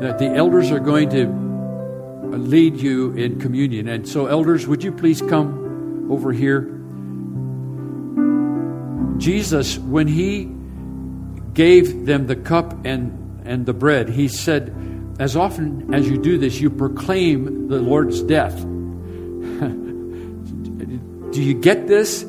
that 0.00 0.18
the 0.20 0.28
elders 0.28 0.70
are 0.70 0.80
going 0.80 1.10
to 1.10 1.47
lead 2.38 2.76
you 2.76 3.12
in 3.12 3.38
communion. 3.40 3.88
And 3.88 4.08
so, 4.08 4.26
elders, 4.26 4.66
would 4.66 4.82
you 4.82 4.92
please 4.92 5.20
come 5.22 6.08
over 6.10 6.32
here? 6.32 6.74
Jesus, 9.18 9.78
when 9.78 10.06
he 10.06 10.50
gave 11.52 12.06
them 12.06 12.26
the 12.26 12.36
cup 12.36 12.84
and, 12.84 13.42
and 13.44 13.66
the 13.66 13.74
bread, 13.74 14.08
he 14.08 14.28
said, 14.28 14.74
As 15.18 15.36
often 15.36 15.92
as 15.92 16.08
you 16.08 16.16
do 16.18 16.38
this, 16.38 16.60
you 16.60 16.70
proclaim 16.70 17.68
the 17.68 17.80
Lord's 17.80 18.22
death. 18.22 18.56
do 21.32 21.42
you 21.42 21.54
get 21.54 21.86
this? 21.88 22.24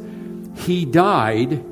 He 0.57 0.85
died. 0.85 1.63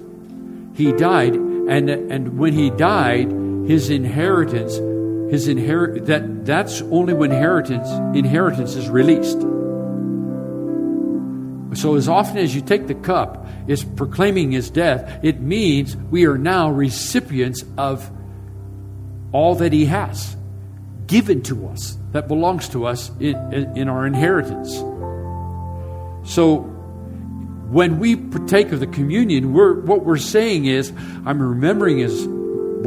He 0.76 0.91
died 0.93 1.47
and, 1.67 1.89
and 1.89 2.38
when 2.38 2.54
he 2.54 2.69
died, 2.69 3.30
his 3.67 3.89
inheritance, 3.89 4.78
his 5.30 5.48
inherit 5.48 6.06
that 6.06 6.46
that's 6.46 6.82
only 6.84 7.13
when 7.13 7.32
inheritance 7.32 7.90
inheritance 8.16 8.76
is 8.76 8.90
released. 8.90 9.42
So 11.74 11.96
as 11.96 12.08
often 12.08 12.38
as 12.38 12.56
you 12.56 12.62
take 12.62 12.88
the 12.88 12.96
cup, 12.96 13.46
it's 13.68 13.84
proclaiming 13.84 14.52
his 14.52 14.70
death. 14.70 15.20
It 15.24 15.42
means 15.42 15.96
we 15.96 16.26
are 16.26 16.38
now 16.38 16.72
recipients 16.72 17.63
of 17.78 18.10
all 19.32 19.56
that 19.56 19.74
he 19.74 19.86
has 19.86 20.36
given 21.08 21.42
to 21.44 21.68
us 21.68 21.98
that 22.12 22.28
belongs 22.28 22.70
to 22.70 22.86
us 22.86 23.12
in, 23.20 23.36
in, 23.78 23.90
our 23.90 24.08
inheritance. 24.08 24.74
So 26.30 26.60
when 27.70 28.00
we 28.00 28.16
partake 28.16 28.72
of 28.72 28.80
the 28.80 28.88
communion, 28.88 29.54
we're, 29.54 29.80
what 29.82 30.04
we're 30.04 30.18
saying 30.18 30.66
is, 30.66 30.92
I'm 31.26 31.42
remembering 31.42 32.00
his 32.00 32.28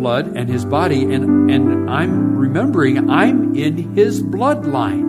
blood 0.01 0.37
and 0.37 0.49
his 0.49 0.65
body, 0.65 1.03
and, 1.03 1.51
and 1.51 1.91
I'm 1.91 2.37
remembering 2.37 3.11
I'm 3.11 3.55
in 3.55 3.95
his 3.95 4.23
bloodline. 4.23 5.09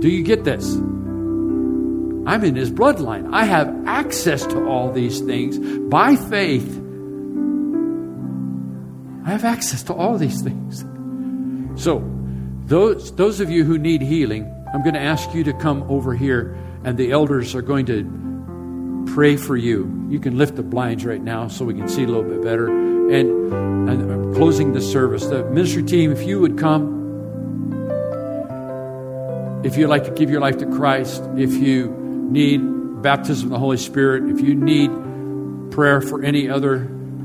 Do 0.00 0.08
you 0.08 0.24
get 0.24 0.44
this? 0.44 0.74
I'm 2.24 2.42
in 2.44 2.56
his 2.56 2.70
bloodline. 2.70 3.32
I 3.32 3.44
have 3.44 3.68
access 3.86 4.46
to 4.46 4.66
all 4.66 4.90
these 4.90 5.20
things 5.20 5.58
by 5.90 6.16
faith. 6.16 6.78
I 9.24 9.30
have 9.30 9.44
access 9.44 9.82
to 9.84 9.94
all 9.94 10.18
these 10.18 10.40
things. 10.42 10.84
So, 11.80 12.02
those, 12.66 13.14
those 13.16 13.40
of 13.40 13.50
you 13.50 13.64
who 13.64 13.76
need 13.76 14.02
healing, 14.02 14.44
I'm 14.72 14.82
going 14.82 14.94
to 14.94 15.00
ask 15.00 15.34
you 15.34 15.44
to 15.44 15.52
come 15.52 15.82
over 15.90 16.14
here 16.14 16.56
and 16.84 16.96
the 16.96 17.12
elders 17.12 17.54
are 17.54 17.62
going 17.62 17.86
to 17.86 18.02
pray 19.06 19.36
for 19.36 19.56
you. 19.56 20.06
You 20.08 20.18
can 20.20 20.36
lift 20.38 20.56
the 20.56 20.62
blinds 20.62 21.04
right 21.04 21.22
now 21.22 21.48
so 21.48 21.64
we 21.64 21.74
can 21.74 21.88
see 21.88 22.04
a 22.04 22.06
little 22.06 22.22
bit 22.22 22.42
better. 22.42 22.68
And, 22.68 23.52
and 23.88 24.12
I'm 24.12 24.34
closing 24.34 24.72
the 24.72 24.80
service. 24.80 25.26
The 25.26 25.44
ministry 25.44 25.82
team, 25.82 26.12
if 26.12 26.22
you 26.22 26.40
would 26.40 26.58
come, 26.58 27.00
if 29.64 29.76
you'd 29.76 29.88
like 29.88 30.04
to 30.04 30.10
give 30.10 30.30
your 30.30 30.40
life 30.40 30.58
to 30.58 30.66
Christ, 30.66 31.22
if 31.36 31.52
you 31.52 31.90
need 32.30 33.02
baptism 33.02 33.46
of 33.46 33.50
the 33.50 33.58
Holy 33.58 33.76
Spirit, 33.76 34.30
if 34.30 34.40
you 34.40 34.54
need 34.54 34.90
prayer 35.70 36.00
for 36.00 36.22
any 36.22 36.48
other 36.48 36.76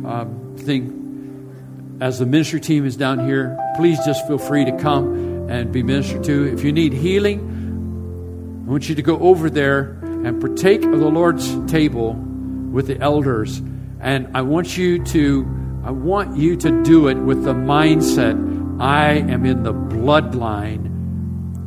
um, 0.05 0.55
thing, 0.57 1.97
as 1.99 2.19
the 2.19 2.25
ministry 2.25 2.61
team 2.61 2.85
is 2.85 2.95
down 2.95 3.25
here, 3.25 3.57
please 3.75 3.97
just 4.05 4.27
feel 4.27 4.37
free 4.37 4.65
to 4.65 4.77
come 4.77 5.49
and 5.49 5.71
be 5.71 5.81
ministered 5.81 6.23
to. 6.25 6.45
If 6.45 6.63
you 6.63 6.71
need 6.71 6.93
healing, 6.93 8.65
I 8.67 8.69
want 8.69 8.87
you 8.87 8.95
to 8.95 9.01
go 9.01 9.17
over 9.19 9.49
there 9.49 9.96
and 10.27 10.41
partake 10.41 10.83
of 10.83 10.99
the 10.99 11.07
Lord's 11.07 11.55
table 11.71 12.13
with 12.13 12.87
the 12.87 12.99
elders. 12.99 13.61
And 14.01 14.27
I 14.35 14.41
want 14.41 14.77
you 14.77 15.03
to 15.05 15.47
I 15.85 15.91
want 15.91 16.35
you 16.35 16.57
to 16.57 16.83
do 16.83 17.07
it 17.07 17.15
with 17.15 17.45
the 17.45 17.53
mindset 17.53 18.35
I 18.81 19.13
am 19.13 19.45
in 19.45 19.63
the 19.63 19.73
bloodline. 19.73 20.85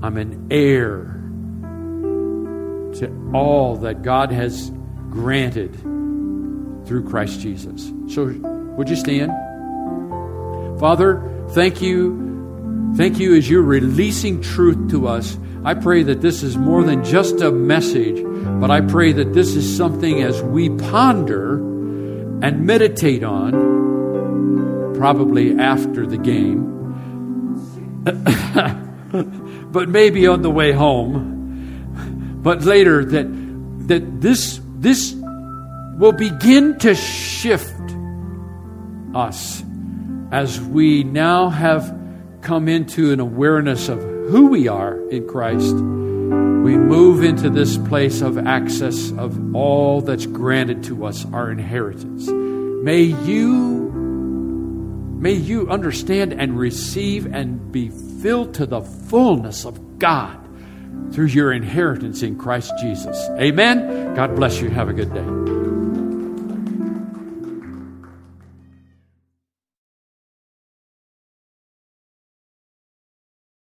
I'm 0.02 0.18
an 0.18 0.48
heir 0.50 1.04
to 2.98 3.30
all 3.34 3.76
that 3.76 4.02
God 4.02 4.30
has 4.30 4.70
granted 5.08 5.74
through 6.86 7.08
Christ 7.08 7.40
Jesus. 7.40 7.90
So 8.08 8.26
would 8.76 8.90
you 8.90 8.96
stand? 8.96 9.32
Father, 10.78 11.46
thank 11.52 11.80
you. 11.80 12.92
Thank 12.96 13.18
you 13.18 13.36
as 13.36 13.48
you're 13.48 13.62
releasing 13.62 14.42
truth 14.42 14.90
to 14.90 15.08
us 15.08 15.38
I 15.62 15.74
pray 15.74 16.02
that 16.04 16.22
this 16.22 16.42
is 16.42 16.56
more 16.56 16.82
than 16.82 17.04
just 17.04 17.42
a 17.42 17.52
message, 17.52 18.22
but 18.60 18.70
I 18.70 18.80
pray 18.80 19.12
that 19.12 19.34
this 19.34 19.54
is 19.54 19.76
something 19.76 20.22
as 20.22 20.42
we 20.42 20.70
ponder 20.70 21.56
and 21.56 22.64
meditate 22.66 23.22
on, 23.22 24.94
probably 24.94 25.58
after 25.58 26.06
the 26.06 26.16
game, 26.16 26.64
but 29.70 29.90
maybe 29.90 30.26
on 30.26 30.40
the 30.40 30.50
way 30.50 30.72
home, 30.72 32.40
but 32.42 32.62
later 32.62 33.04
that 33.04 33.26
that 33.88 34.20
this 34.22 34.60
this 34.78 35.14
will 35.98 36.12
begin 36.12 36.78
to 36.78 36.94
shift 36.94 37.74
us 39.14 39.62
as 40.32 40.58
we 40.58 41.04
now 41.04 41.50
have 41.50 41.94
come 42.40 42.66
into 42.68 43.12
an 43.12 43.20
awareness 43.20 43.90
of 43.90 44.19
who 44.30 44.46
we 44.46 44.68
are 44.68 44.98
in 45.10 45.26
Christ 45.26 45.74
we 46.62 46.76
move 46.76 47.24
into 47.24 47.48
this 47.48 47.78
place 47.78 48.20
of 48.20 48.36
access 48.36 49.12
of 49.12 49.56
all 49.56 50.02
that's 50.02 50.26
granted 50.26 50.84
to 50.84 51.06
us, 51.06 51.24
our 51.32 51.50
inheritance. 51.50 52.28
May 52.28 53.00
you 53.00 53.90
may 55.18 55.32
you 55.32 55.68
understand 55.70 56.34
and 56.34 56.58
receive 56.58 57.26
and 57.26 57.72
be 57.72 57.88
filled 58.22 58.54
to 58.54 58.66
the 58.66 58.82
fullness 58.82 59.64
of 59.64 59.98
God 59.98 60.38
through 61.12 61.26
your 61.26 61.52
inheritance 61.52 62.22
in 62.22 62.38
Christ 62.38 62.72
Jesus. 62.78 63.18
Amen. 63.38 64.14
God 64.14 64.36
bless 64.36 64.60
you. 64.60 64.68
Have 64.68 64.90
a 64.90 64.92
good 64.92 65.12
day. 65.12 65.59